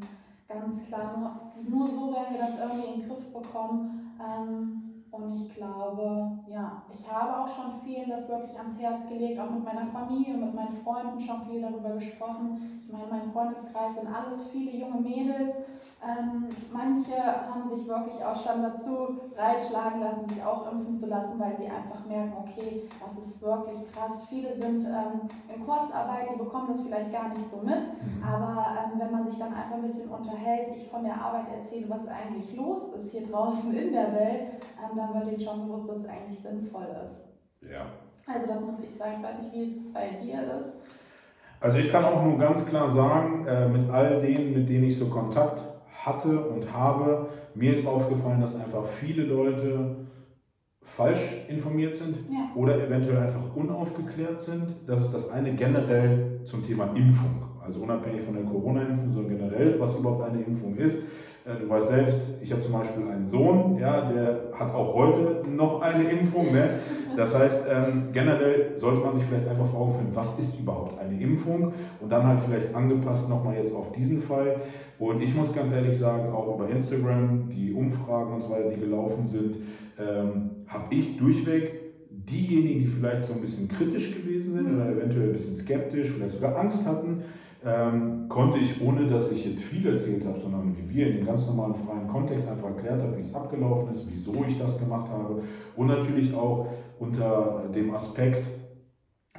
Ganz 0.47 0.85
klar, 0.87 1.15
nur, 1.17 1.79
nur 1.79 1.87
so 1.87 2.13
werden 2.13 2.33
wir 2.33 2.39
das 2.39 2.59
irgendwie 2.59 2.87
in 2.93 3.01
den 3.01 3.09
Griff 3.09 3.25
bekommen. 3.33 4.13
Ähm, 4.19 4.89
und 5.11 5.35
ich 5.35 5.55
glaube, 5.55 6.39
ja, 6.47 6.83
ich 6.93 7.11
habe 7.11 7.39
auch 7.39 7.47
schon 7.47 7.81
vielen 7.83 8.09
das 8.09 8.29
wirklich 8.29 8.57
ans 8.57 8.79
Herz 8.79 9.09
gelegt, 9.09 9.39
auch 9.39 9.49
mit 9.49 9.63
meiner 9.63 9.87
Familie, 9.87 10.37
mit 10.37 10.53
meinen 10.53 10.77
Freunden 10.83 11.19
schon 11.19 11.41
viel 11.49 11.61
darüber 11.61 11.95
gesprochen. 11.95 12.79
Ich 12.81 12.91
meine, 12.91 13.07
mein 13.09 13.31
Freundeskreis 13.31 13.95
sind 13.95 14.07
alles 14.07 14.45
viele 14.51 14.77
junge 14.77 15.01
Mädels. 15.01 15.55
Ähm, 16.01 16.47
manche 16.71 17.17
haben 17.19 17.67
sich 17.67 17.85
wirklich 17.85 18.23
auch 18.23 18.35
schon 18.35 18.63
dazu 18.63 19.19
breitschlagen 19.35 19.99
lassen, 19.99 20.29
sich 20.29 20.41
auch 20.41 20.71
impfen 20.71 20.95
zu 20.95 21.07
lassen, 21.07 21.37
weil 21.37 21.53
sie 21.57 21.65
einfach 21.65 22.05
merken, 22.07 22.33
okay, 22.39 22.83
das 23.01 23.25
ist 23.25 23.41
wirklich 23.41 23.91
krass. 23.91 24.25
Viele 24.29 24.53
sind 24.53 24.85
ähm, 24.85 25.27
in 25.53 25.65
Kurzarbeit, 25.65 26.29
die 26.33 26.39
bekommen 26.39 26.67
das 26.69 26.79
vielleicht 26.79 27.11
gar 27.11 27.27
nicht 27.27 27.49
so 27.51 27.57
mit, 27.57 27.81
mhm. 27.81 28.23
aber 28.23 28.65
ähm, 28.79 28.97
wenn 28.97 29.11
man 29.11 29.25
sich 29.25 29.37
dann 29.37 29.53
einfach 29.53 29.75
ein 29.75 29.81
bisschen 29.81 30.09
unterhält, 30.09 30.69
ich 30.73 30.89
von 30.89 31.03
der 31.03 31.19
Arbeit 31.19 31.47
erzähle, 31.53 31.89
was 31.89 32.07
eigentlich 32.07 32.55
los 32.55 32.93
ist 32.93 33.11
hier 33.11 33.27
draußen 33.27 33.73
in 33.73 33.91
der 33.91 34.13
Welt, 34.13 34.41
ähm, 34.79 34.95
dann 34.95 35.13
wird 35.15 35.27
ihnen 35.27 35.39
schon 35.41 35.67
bewusst, 35.67 35.89
dass 35.89 35.97
es 35.97 36.07
eigentlich 36.07 36.39
sinnvoll 36.39 36.87
ist. 37.05 37.27
Ja. 37.69 37.87
Also 38.25 38.47
das 38.47 38.61
muss 38.61 38.79
ich 38.79 38.95
sagen. 38.95 39.15
Ich 39.17 39.23
weiß 39.23 39.41
nicht, 39.41 39.53
wie 39.53 39.63
es 39.63 39.93
bei 39.93 40.11
dir 40.11 40.61
ist. 40.61 40.77
Also 41.59 41.77
ich 41.77 41.91
kann 41.91 42.05
auch 42.05 42.23
nur 42.23 42.37
ganz 42.37 42.65
klar 42.65 42.89
sagen, 42.89 43.45
äh, 43.45 43.67
mit 43.67 43.89
all 43.89 44.21
denen, 44.21 44.53
mit 44.53 44.69
denen 44.69 44.85
ich 44.85 44.97
so 44.97 45.07
Kontakt 45.07 45.61
hatte 46.05 46.39
und 46.39 46.71
habe, 46.73 47.27
mir 47.55 47.73
ist 47.73 47.87
aufgefallen, 47.87 48.41
dass 48.41 48.55
einfach 48.55 48.85
viele 48.85 49.23
Leute 49.23 50.07
falsch 50.81 51.45
informiert 51.47 51.95
sind 51.95 52.15
ja. 52.29 52.49
oder 52.55 52.75
eventuell 52.83 53.17
einfach 53.17 53.55
unaufgeklärt 53.55 54.41
sind. 54.41 54.75
Das 54.87 55.01
ist 55.01 55.13
das 55.13 55.29
eine 55.29 55.53
generell 55.53 56.41
zum 56.45 56.65
Thema 56.65 56.85
Impfung. 56.95 57.43
Also 57.63 57.81
unabhängig 57.81 58.21
von 58.21 58.33
der 58.33 58.43
Corona-Impfung, 58.45 59.13
sondern 59.13 59.37
generell, 59.37 59.79
was 59.79 59.97
überhaupt 59.97 60.23
eine 60.23 60.41
Impfung 60.41 60.75
ist. 60.77 61.03
Äh, 61.49 61.59
du 61.59 61.69
weißt 61.69 61.89
selbst, 61.89 62.19
ich 62.41 62.51
habe 62.51 62.61
zum 62.61 62.73
Beispiel 62.73 63.03
einen 63.09 63.25
Sohn, 63.25 63.77
ja, 63.79 64.11
der 64.11 64.51
hat 64.53 64.73
auch 64.73 64.93
heute 64.93 65.47
noch 65.49 65.81
eine 65.81 66.03
Impfung. 66.03 66.51
Ne? 66.53 66.69
Das 67.15 67.37
heißt, 67.37 67.67
ähm, 67.69 68.03
generell 68.13 68.77
sollte 68.77 69.01
man 69.01 69.13
sich 69.13 69.23
vielleicht 69.23 69.47
einfach 69.47 69.65
vor 69.65 69.81
Augen 69.81 69.93
führen, 69.93 70.15
was 70.15 70.39
ist 70.39 70.59
überhaupt 70.59 70.99
eine 70.99 71.19
Impfung 71.19 71.73
und 71.99 72.11
dann 72.11 72.25
halt 72.25 72.39
vielleicht 72.41 72.73
angepasst 72.73 73.29
nochmal 73.29 73.55
jetzt 73.55 73.75
auf 73.75 73.91
diesen 73.91 74.21
Fall. 74.21 74.57
Und 74.99 75.21
ich 75.21 75.35
muss 75.35 75.53
ganz 75.53 75.71
ehrlich 75.71 75.97
sagen, 75.97 76.31
auch 76.31 76.55
über 76.55 76.69
Instagram, 76.69 77.49
die 77.49 77.73
Umfragen 77.73 78.33
und 78.33 78.41
so 78.41 78.51
weiter, 78.51 78.69
die 78.69 78.79
gelaufen 78.79 79.25
sind, 79.25 79.55
ähm, 79.97 80.51
habe 80.67 80.93
ich 80.93 81.17
durchweg 81.17 81.89
diejenigen, 82.09 82.81
die 82.81 82.87
vielleicht 82.87 83.25
so 83.25 83.33
ein 83.33 83.41
bisschen 83.41 83.67
kritisch 83.67 84.15
gewesen 84.15 84.55
sind 84.55 84.75
oder 84.75 84.89
eventuell 84.89 85.27
ein 85.27 85.33
bisschen 85.33 85.55
skeptisch, 85.55 86.09
vielleicht 86.09 86.33
sogar 86.33 86.57
Angst 86.57 86.85
hatten, 86.85 87.23
ähm, 87.65 88.29
konnte 88.29 88.57
ich, 88.57 88.81
ohne 88.81 89.07
dass 89.07 89.31
ich 89.31 89.45
jetzt 89.45 89.63
viel 89.63 89.85
erzählt 89.87 90.25
habe, 90.25 90.39
sondern 90.39 90.75
wie 90.77 90.89
wir 90.89 91.07
in 91.07 91.17
dem 91.17 91.25
ganz 91.25 91.47
normalen 91.47 91.75
freien 91.75 92.07
Kontext 92.07 92.47
einfach 92.47 92.69
erklärt 92.69 93.01
haben, 93.01 93.15
wie 93.17 93.21
es 93.21 93.35
abgelaufen 93.35 93.91
ist, 93.91 94.09
wieso 94.09 94.33
ich 94.47 94.57
das 94.57 94.79
gemacht 94.79 95.09
habe 95.09 95.41
und 95.75 95.87
natürlich 95.87 96.33
auch 96.33 96.67
unter 96.99 97.65
dem 97.73 97.93
Aspekt, 97.93 98.45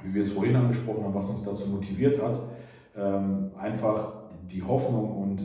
wie 0.03 0.13
wir 0.13 0.21
es 0.21 0.31
vorhin 0.31 0.55
angesprochen 0.55 1.03
haben, 1.03 1.13
was 1.13 1.29
uns 1.29 1.43
dazu 1.43 1.69
motiviert 1.69 2.21
hat, 2.21 2.39
ähm, 2.95 3.51
einfach 3.57 4.13
die 4.51 4.61
Hoffnung 4.61 5.17
und 5.17 5.41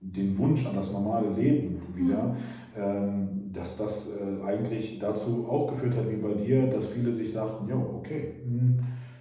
den 0.00 0.36
Wunsch 0.38 0.66
an 0.66 0.76
das 0.76 0.92
normale 0.92 1.30
Leben 1.30 1.80
wieder, 1.94 2.36
ähm, 2.76 3.50
dass 3.52 3.78
das 3.78 4.16
äh, 4.16 4.44
eigentlich 4.44 4.98
dazu 4.98 5.46
auch 5.48 5.68
geführt 5.68 5.96
hat, 5.96 6.10
wie 6.10 6.16
bei 6.16 6.34
dir, 6.34 6.66
dass 6.66 6.86
viele 6.88 7.12
sich 7.12 7.32
sagten, 7.32 7.68
ja, 7.68 7.76
okay, 7.76 8.34
hm, 8.44 8.78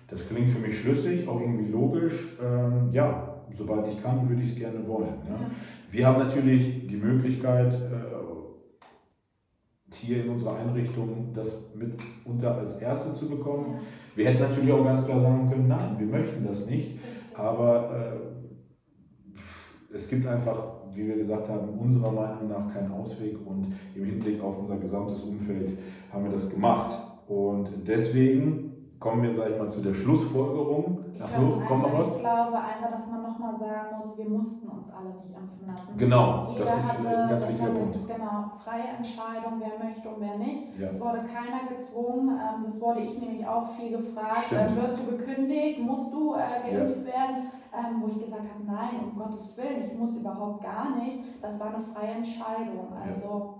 das 0.07 0.27
klingt 0.27 0.49
für 0.49 0.59
mich 0.59 0.79
schlüssig, 0.79 1.27
auch 1.27 1.39
irgendwie 1.39 1.71
logisch. 1.71 2.37
Ähm, 2.43 2.89
ja, 2.91 3.43
sobald 3.53 3.87
ich 3.87 4.01
kann, 4.01 4.27
würde 4.29 4.41
ich 4.41 4.51
es 4.51 4.57
gerne 4.57 4.87
wollen. 4.87 5.15
Ja. 5.27 5.35
Ja. 5.35 5.51
Wir 5.91 6.07
haben 6.07 6.19
natürlich 6.19 6.87
die 6.87 6.97
Möglichkeit, 6.97 7.73
äh, 7.73 8.15
hier 9.93 10.23
in 10.23 10.31
unserer 10.31 10.57
Einrichtung 10.57 11.31
das 11.33 11.73
mitunter 11.75 12.57
als 12.57 12.79
Erste 12.81 13.13
zu 13.13 13.29
bekommen. 13.29 13.79
Wir 14.15 14.29
hätten 14.29 14.41
natürlich 14.41 14.71
auch 14.71 14.83
ganz 14.83 15.05
klar 15.05 15.21
sagen 15.21 15.49
können, 15.49 15.67
nein, 15.67 15.95
wir 15.97 16.07
möchten 16.07 16.45
das 16.45 16.67
nicht. 16.67 16.99
Aber 17.33 18.19
äh, 19.91 19.95
es 19.95 20.09
gibt 20.09 20.27
einfach, 20.27 20.63
wie 20.93 21.07
wir 21.07 21.15
gesagt 21.15 21.49
haben, 21.49 21.69
unserer 21.79 22.11
Meinung 22.11 22.49
nach 22.49 22.73
keinen 22.73 22.91
Ausweg 22.91 23.37
und 23.45 23.73
im 23.95 24.05
Hinblick 24.05 24.41
auf 24.41 24.59
unser 24.59 24.77
gesamtes 24.77 25.23
Umfeld 25.23 25.69
haben 26.11 26.25
wir 26.25 26.31
das 26.31 26.49
gemacht. 26.49 26.97
Und 27.27 27.69
deswegen 27.87 28.64
kommen 28.99 29.23
wir, 29.23 29.34
sage 29.34 29.53
ich 29.53 29.60
mal, 29.60 29.69
zu 29.69 29.81
der 29.81 29.93
Schlussfolgerung. 29.93 30.99
Ich 31.13 31.21
Achso, 31.21 31.41
glaube 31.47 31.65
kommt 31.65 31.81
noch 31.84 31.89
einfach- 31.89 31.99
was? 31.99 32.12
Ich 32.15 32.19
glaube 32.19 32.58
einfach, 32.58 32.91
dass 32.91 33.08
man 33.12 33.23
nochmal 33.23 33.55
sagen 33.58 33.97
muss, 33.97 34.17
wir 34.17 34.29
mussten 34.29 34.67
uns 34.67 34.88
alle 34.91 35.10
nicht 35.15 35.29
impfen 35.29 35.67
lassen. 35.67 35.97
Genau, 35.97 36.47
Jeder 36.51 36.65
das 36.65 36.77
ist 36.77 36.91
hatte, 36.93 37.08
ein 37.08 37.29
ganz 37.29 37.47
wichtiger 37.47 37.69
eine, 37.69 37.79
Punkt. 37.79 38.08
Genau, 38.08 38.51
freie 38.63 38.88
Entscheidung, 38.97 39.53
wer 39.60 39.86
möchte 39.86 40.10
und 40.10 40.19
wer 40.19 40.38
nicht. 40.38 40.79
Ja. 40.79 40.88
Es 40.89 40.99
wurde 40.99 41.19
keiner 41.23 41.69
gezwungen. 41.69 42.29
Ähm, 42.29 42.63
das 42.65 42.81
wurde 42.81 42.99
ich 43.01 43.19
nämlich 43.19 43.47
auch 43.47 43.69
viel 43.77 43.91
gefragt. 43.97 44.43
Stimmt. 44.47 44.62
Ähm, 44.71 44.75
wirst 44.77 44.99
du 44.99 45.17
gekündigt? 45.17 45.79
Musst 45.81 46.13
du 46.13 46.36
äh, 46.36 46.69
geimpft 46.71 47.05
werden? 47.05 47.51
Ähm, 47.75 48.01
wo 48.01 48.08
ich 48.08 48.19
gesagt 48.19 48.43
habe, 48.47 48.63
nein, 48.65 49.03
um 49.12 49.17
Gottes 49.19 49.58
Willen, 49.58 49.81
ich 49.84 49.93
muss 49.97 50.15
überhaupt 50.15 50.63
gar 50.63 50.95
nicht. 50.95 51.19
Das 51.41 51.60
war 51.60 51.67
eine 51.75 51.84
freie 51.84 52.12
Entscheidung. 52.15 52.88
Also 52.95 53.54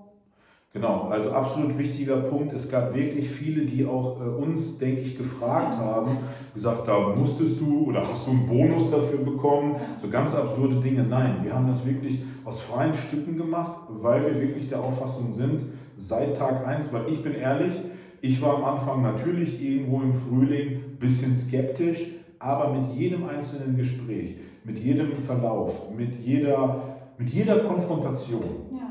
Genau, 0.76 1.08
also 1.10 1.32
absolut 1.32 1.78
wichtiger 1.78 2.18
Punkt. 2.18 2.52
Es 2.52 2.70
gab 2.70 2.94
wirklich 2.94 3.30
viele, 3.30 3.66
die 3.66 3.86
auch 3.86 4.20
äh, 4.20 4.26
uns, 4.26 4.78
denke 4.78 5.00
ich, 5.04 5.18
gefragt 5.18 5.78
haben, 5.78 6.18
gesagt 6.54 6.86
haben, 6.90 7.18
musstest 7.18 7.62
du 7.62 7.86
oder 7.86 8.06
hast 8.06 8.28
du 8.28 8.32
einen 8.32 8.46
Bonus 8.46 8.92
dafür 8.92 9.20
bekommen? 9.20 9.78
So 10.02 10.10
ganz 10.10 10.36
absurde 10.36 10.82
Dinge. 10.82 11.04
Nein, 11.04 11.38
wir 11.44 11.54
haben 11.54 11.70
das 11.70 11.86
wirklich 11.86 12.26
aus 12.44 12.60
freien 12.60 12.94
Stücken 12.94 13.38
gemacht, 13.38 13.84
weil 13.88 14.26
wir 14.26 14.42
wirklich 14.42 14.68
der 14.68 14.82
Auffassung 14.82 15.32
sind, 15.32 15.62
seit 15.98 16.36
Tag 16.36 16.68
1, 16.68 16.92
weil 16.92 17.04
ich 17.08 17.24
bin 17.24 17.36
ehrlich, 17.36 17.72
ich 18.20 18.42
war 18.42 18.58
am 18.58 18.66
Anfang 18.66 19.02
natürlich 19.02 19.64
irgendwo 19.64 20.02
im 20.02 20.12
Frühling 20.12 20.72
ein 20.72 20.98
bisschen 21.00 21.34
skeptisch, 21.34 22.06
aber 22.38 22.74
mit 22.74 22.94
jedem 22.94 23.30
einzelnen 23.30 23.78
Gespräch, 23.78 24.40
mit 24.66 24.78
jedem 24.78 25.14
Verlauf, 25.14 25.96
mit 25.96 26.20
jeder, 26.20 26.98
mit 27.18 27.30
jeder 27.30 27.60
Konfrontation, 27.60 28.44
ja. 28.74 28.85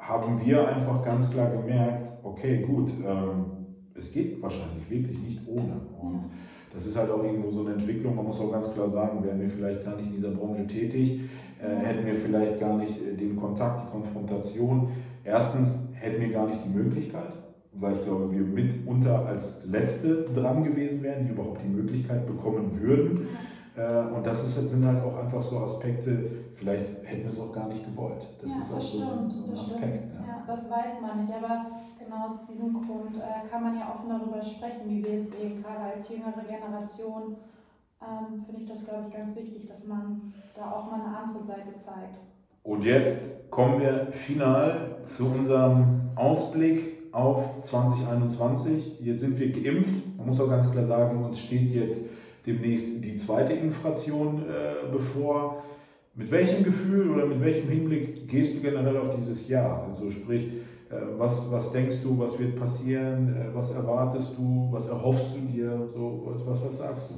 Haben 0.00 0.44
wir 0.44 0.66
einfach 0.66 1.04
ganz 1.04 1.30
klar 1.30 1.50
gemerkt, 1.50 2.08
okay, 2.22 2.62
gut, 2.62 2.90
ähm, 3.06 3.44
es 3.94 4.12
geht 4.12 4.42
wahrscheinlich 4.42 4.88
wirklich 4.90 5.18
nicht 5.20 5.40
ohne. 5.46 5.80
Und 6.00 6.30
das 6.72 6.86
ist 6.86 6.96
halt 6.96 7.10
auch 7.10 7.22
irgendwo 7.22 7.50
so 7.50 7.60
eine 7.60 7.74
Entwicklung. 7.74 8.16
Man 8.16 8.26
muss 8.26 8.40
auch 8.40 8.50
ganz 8.50 8.72
klar 8.72 8.88
sagen, 8.88 9.22
wären 9.24 9.40
wir 9.40 9.48
vielleicht 9.48 9.84
gar 9.84 9.96
nicht 9.96 10.08
in 10.08 10.16
dieser 10.16 10.30
Branche 10.30 10.66
tätig, 10.66 11.20
äh, 11.62 11.84
hätten 11.84 12.06
wir 12.06 12.14
vielleicht 12.14 12.58
gar 12.58 12.76
nicht 12.76 13.06
äh, 13.06 13.14
den 13.14 13.36
Kontakt, 13.36 13.86
die 13.86 13.90
Konfrontation. 13.90 14.88
Erstens 15.24 15.88
hätten 15.94 16.20
wir 16.22 16.30
gar 16.30 16.48
nicht 16.48 16.60
die 16.64 16.70
Möglichkeit, 16.70 17.32
weil 17.72 17.96
ich 17.96 18.04
glaube, 18.04 18.32
wir 18.32 18.40
mitunter 18.40 19.26
als 19.26 19.64
Letzte 19.66 20.24
dran 20.34 20.64
gewesen 20.64 21.02
wären, 21.02 21.26
die 21.26 21.32
überhaupt 21.32 21.60
die 21.62 21.68
Möglichkeit 21.68 22.26
bekommen 22.26 22.80
würden. 22.80 23.28
Äh, 23.76 24.14
Und 24.14 24.26
das 24.26 24.44
ist, 24.44 24.68
sind 24.68 24.84
halt 24.84 25.02
auch 25.02 25.16
einfach 25.18 25.42
so 25.42 25.58
Aspekte, 25.60 26.30
vielleicht 26.54 26.86
hätten 27.04 27.22
wir 27.22 27.30
es 27.30 27.40
auch 27.40 27.52
gar 27.52 27.68
nicht 27.68 27.84
gewollt. 27.84 28.26
Das 28.42 28.50
ja, 28.50 28.58
ist 28.58 28.72
auch 28.72 28.76
das 28.76 28.92
so 28.92 28.98
stimmt, 28.98 29.32
ein 29.32 29.50
das 29.50 29.60
Aspekt. 29.60 30.14
ja. 30.14 30.20
Ja, 30.26 30.44
das 30.46 30.70
weiß 30.70 31.00
man 31.02 31.20
nicht, 31.22 31.32
aber 31.32 31.66
genau 31.98 32.26
aus 32.26 32.46
diesem 32.48 32.72
Grund 32.72 33.16
äh, 33.16 33.48
kann 33.48 33.62
man 33.62 33.76
ja 33.76 33.94
offen 33.94 34.08
darüber 34.08 34.42
sprechen, 34.42 34.82
wie 34.88 35.04
wir 35.04 35.14
es 35.14 35.30
sehen. 35.30 35.62
Gerade 35.62 35.94
als 35.94 36.08
jüngere 36.08 36.42
Generation 36.46 37.36
ähm, 38.02 38.44
finde 38.44 38.62
ich 38.62 38.68
das, 38.68 38.84
glaube 38.84 39.04
ich, 39.08 39.14
ganz 39.14 39.34
wichtig, 39.36 39.66
dass 39.66 39.86
man 39.86 40.32
da 40.54 40.70
auch 40.72 40.90
mal 40.90 41.00
eine 41.06 41.16
andere 41.16 41.44
Seite 41.44 41.74
zeigt. 41.76 42.18
Und 42.62 42.82
jetzt 42.84 43.50
kommen 43.50 43.80
wir 43.80 44.06
final 44.12 44.96
zu 45.02 45.26
unserem 45.26 46.00
Ausblick 46.16 47.12
auf 47.12 47.62
2021. 47.62 49.00
Jetzt 49.00 49.20
sind 49.20 49.38
wir 49.38 49.50
geimpft. 49.52 50.16
Man 50.16 50.26
muss 50.26 50.40
auch 50.40 50.48
ganz 50.48 50.70
klar 50.70 50.86
sagen, 50.86 51.24
uns 51.24 51.40
steht 51.40 51.70
jetzt 51.74 52.10
demnächst 52.46 53.04
die 53.04 53.14
zweite 53.14 53.52
Inflation 53.52 54.44
äh, 54.48 54.90
bevor. 54.90 55.64
Mit 56.14 56.30
welchem 56.30 56.64
Gefühl 56.64 57.10
oder 57.10 57.26
mit 57.26 57.40
welchem 57.40 57.68
Hinblick 57.68 58.28
gehst 58.28 58.56
du 58.56 58.60
generell 58.60 58.96
auf 58.96 59.14
dieses 59.16 59.48
Jahr? 59.48 59.86
Also 59.88 60.10
sprich, 60.10 60.48
äh, 60.90 60.94
was, 61.16 61.50
was 61.52 61.72
denkst 61.72 62.02
du, 62.02 62.18
was 62.18 62.38
wird 62.38 62.58
passieren? 62.58 63.34
Äh, 63.36 63.54
was 63.54 63.72
erwartest 63.72 64.32
du? 64.36 64.68
Was 64.70 64.88
erhoffst 64.88 65.34
du 65.34 65.40
dir? 65.40 65.88
So, 65.94 66.22
was, 66.26 66.46
was, 66.46 66.64
was 66.64 66.78
sagst 66.78 67.10
du? 67.10 67.14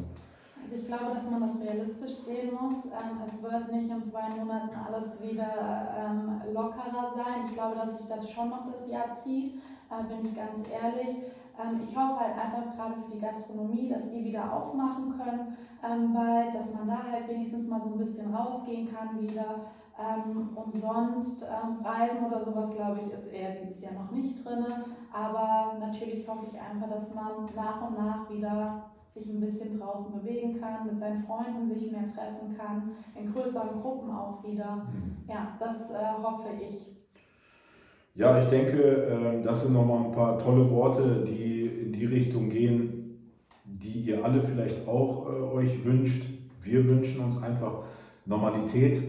Also 0.62 0.76
ich 0.76 0.86
glaube, 0.86 1.14
dass 1.14 1.30
man 1.30 1.40
das 1.40 1.60
realistisch 1.60 2.24
sehen 2.24 2.52
muss. 2.52 2.84
Ähm, 2.86 3.20
es 3.26 3.42
wird 3.42 3.72
nicht 3.72 3.90
in 3.90 4.02
zwei 4.02 4.28
Monaten 4.36 4.76
alles 4.76 5.20
wieder 5.20 5.88
ähm, 5.98 6.52
lockerer 6.52 7.12
sein. 7.16 7.44
Ich 7.46 7.54
glaube, 7.54 7.76
dass 7.76 7.98
sich 7.98 8.06
das 8.06 8.30
schon 8.30 8.50
noch 8.50 8.70
das 8.70 8.90
Jahr 8.90 9.16
zieht, 9.22 9.54
äh, 9.90 10.04
bin 10.08 10.24
ich 10.24 10.36
ganz 10.36 10.58
ehrlich. 10.68 11.16
Ähm, 11.58 11.80
ich 11.82 11.96
hoffe 11.96 12.20
halt 12.20 12.38
einfach 12.38 12.74
gerade 12.74 12.94
für 13.02 13.12
die 13.12 13.20
Gastronomie, 13.20 13.88
dass 13.88 14.10
die 14.10 14.24
wieder 14.24 14.52
aufmachen 14.52 15.14
können, 15.16 15.56
ähm, 15.82 16.12
bald, 16.12 16.54
dass 16.54 16.72
man 16.74 16.88
da 16.88 17.02
halt 17.10 17.28
wenigstens 17.28 17.68
mal 17.68 17.80
so 17.80 17.90
ein 17.90 17.98
bisschen 17.98 18.34
rausgehen 18.34 18.92
kann 18.92 19.20
wieder. 19.20 19.72
Ähm, 19.98 20.56
und 20.56 20.74
sonst 20.80 21.44
Reisen 21.84 22.24
oder 22.24 22.42
sowas, 22.42 22.74
glaube 22.74 23.00
ich, 23.00 23.12
ist 23.12 23.30
eher 23.30 23.56
dieses 23.56 23.82
Jahr 23.82 23.92
noch 23.92 24.10
nicht 24.10 24.44
drin. 24.44 24.64
Aber 25.12 25.76
natürlich 25.78 26.26
hoffe 26.26 26.46
ich 26.50 26.58
einfach, 26.58 26.88
dass 26.88 27.14
man 27.14 27.46
nach 27.54 27.86
und 27.86 27.98
nach 27.98 28.30
wieder 28.30 28.84
sich 29.14 29.26
ein 29.26 29.40
bisschen 29.40 29.78
draußen 29.78 30.12
bewegen 30.12 30.58
kann, 30.58 30.86
mit 30.86 30.98
seinen 30.98 31.22
Freunden 31.22 31.68
sich 31.68 31.92
mehr 31.92 32.10
treffen 32.14 32.56
kann, 32.56 32.92
in 33.14 33.32
größeren 33.32 33.82
Gruppen 33.82 34.10
auch 34.10 34.42
wieder. 34.42 34.86
Ja, 35.28 35.48
das 35.58 35.90
äh, 35.90 35.98
hoffe 36.22 36.48
ich. 36.60 36.91
Ja, 38.14 38.38
ich 38.38 38.48
denke, 38.48 38.76
äh, 38.78 39.42
das 39.42 39.62
sind 39.62 39.72
nochmal 39.72 40.04
ein 40.04 40.12
paar 40.12 40.38
tolle 40.38 40.68
Worte, 40.70 41.24
die 41.26 41.64
in 41.64 41.92
die 41.92 42.04
Richtung 42.04 42.50
gehen, 42.50 43.18
die 43.64 44.00
ihr 44.00 44.22
alle 44.22 44.42
vielleicht 44.42 44.86
auch 44.86 45.26
äh, 45.26 45.56
euch 45.56 45.82
wünscht. 45.82 46.24
Wir 46.62 46.86
wünschen 46.86 47.24
uns 47.24 47.42
einfach 47.42 47.84
Normalität. 48.26 49.02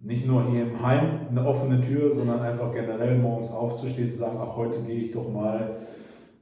Nicht 0.00 0.24
nur 0.24 0.44
hier 0.50 0.62
im 0.62 0.86
Heim 0.86 1.26
eine 1.30 1.44
offene 1.44 1.80
Tür, 1.80 2.14
sondern 2.14 2.40
einfach 2.42 2.72
generell 2.72 3.18
morgens 3.18 3.50
aufzustehen, 3.50 4.12
zu 4.12 4.18
sagen, 4.18 4.38
ach, 4.40 4.54
heute 4.54 4.82
gehe 4.82 5.00
ich 5.00 5.10
doch 5.10 5.28
mal 5.28 5.78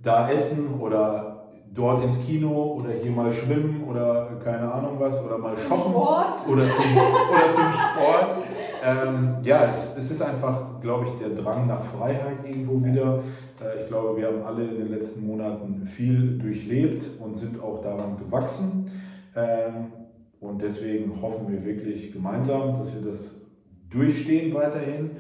da 0.03 0.31
essen 0.31 0.79
oder 0.79 1.47
dort 1.73 2.05
ins 2.05 2.25
Kino 2.27 2.79
oder 2.79 2.91
hier 2.91 3.11
mal 3.11 3.33
schwimmen 3.33 3.85
oder 3.89 4.39
keine 4.43 4.71
Ahnung 4.71 4.97
was 4.99 5.25
oder 5.25 5.39
mal 5.39 5.57
shoppen 5.57 5.93
Sport. 5.93 6.35
oder 6.47 6.63
zum, 6.71 6.97
oder 6.97 7.53
zum 7.53 7.73
Sport. 7.73 8.45
Ähm, 8.85 9.37
ja, 9.43 9.71
es, 9.73 9.97
es 9.97 10.11
ist 10.11 10.21
einfach, 10.21 10.81
glaube 10.81 11.07
ich, 11.07 11.13
der 11.15 11.31
Drang 11.31 11.67
nach 11.67 11.83
Freiheit 11.85 12.45
irgendwo 12.45 12.85
wieder. 12.85 13.23
Äh, 13.63 13.83
ich 13.83 13.89
glaube, 13.89 14.21
wir 14.21 14.27
haben 14.27 14.43
alle 14.45 14.65
in 14.65 14.77
den 14.77 14.91
letzten 14.91 15.27
Monaten 15.27 15.87
viel 15.87 16.39
durchlebt 16.39 17.05
und 17.19 17.39
sind 17.39 17.63
auch 17.63 17.81
daran 17.81 18.19
gewachsen. 18.19 18.91
Ähm, 19.35 19.93
und 20.41 20.61
deswegen 20.61 21.23
hoffen 21.23 21.51
wir 21.51 21.65
wirklich 21.65 22.13
gemeinsam, 22.13 22.77
dass 22.79 22.95
wir 22.95 23.11
das 23.11 23.41
durchstehen 23.89 24.53
weiterhin. 24.53 25.13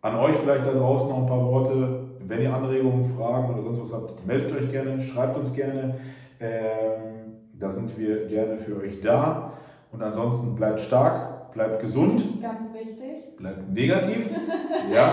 An 0.00 0.16
euch 0.16 0.36
vielleicht 0.36 0.64
da 0.64 0.72
draußen 0.72 1.08
noch 1.08 1.22
ein 1.22 1.26
paar 1.26 1.44
Worte. 1.44 2.04
Wenn 2.20 2.42
ihr 2.42 2.54
Anregungen, 2.54 3.04
Fragen 3.04 3.52
oder 3.52 3.62
sonst 3.62 3.80
was 3.80 4.02
habt, 4.02 4.24
meldet 4.24 4.52
euch 4.52 4.70
gerne, 4.70 5.00
schreibt 5.02 5.36
uns 5.36 5.52
gerne. 5.52 5.96
Ähm, 6.38 7.14
da 7.58 7.70
sind 7.70 7.98
wir 7.98 8.26
gerne 8.26 8.56
für 8.56 8.76
euch 8.76 9.00
da. 9.00 9.52
Und 9.90 10.02
ansonsten 10.02 10.54
bleibt 10.54 10.78
stark, 10.78 11.33
bleibt 11.54 11.80
gesund, 11.80 12.42
Ganz 12.42 12.72
wichtig. 12.74 13.36
bleibt 13.38 13.72
negativ. 13.72 14.28
ja, 14.92 15.12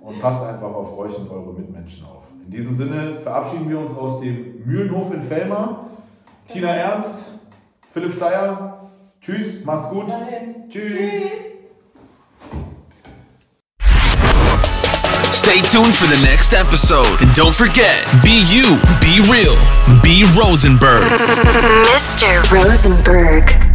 und 0.00 0.20
passt 0.20 0.44
einfach 0.44 0.74
auf 0.74 0.98
euch 0.98 1.16
und 1.16 1.30
eure 1.30 1.52
Mitmenschen 1.52 2.04
auf. 2.04 2.24
In 2.44 2.50
diesem 2.50 2.74
Sinne 2.74 3.16
verabschieden 3.18 3.68
wir 3.68 3.78
uns 3.78 3.96
aus 3.96 4.20
dem 4.20 4.62
Mühlenhof 4.64 5.12
in 5.14 5.22
Fellmar. 5.22 5.86
Tina 6.46 6.68
Ernst, 6.68 7.26
Philipp 7.88 8.12
Steyer. 8.12 8.90
Tschüss, 9.20 9.64
macht's 9.64 9.90
gut. 9.90 10.08
Dahin. 10.10 10.68
Tschüss. 10.68 11.24
Stay 15.32 15.60
tuned 15.62 15.94
for 15.94 16.06
the 16.06 16.22
next 16.26 16.52
episode. 16.54 17.08
And 17.20 17.30
don't 17.34 17.54
forget, 17.54 18.04
be 18.22 18.42
you, 18.48 18.76
be 19.00 19.20
real, 19.30 19.56
be 20.02 20.24
Rosenberg. 20.38 21.04
Mr. 21.88 22.42
Rosenberg. 22.52 23.67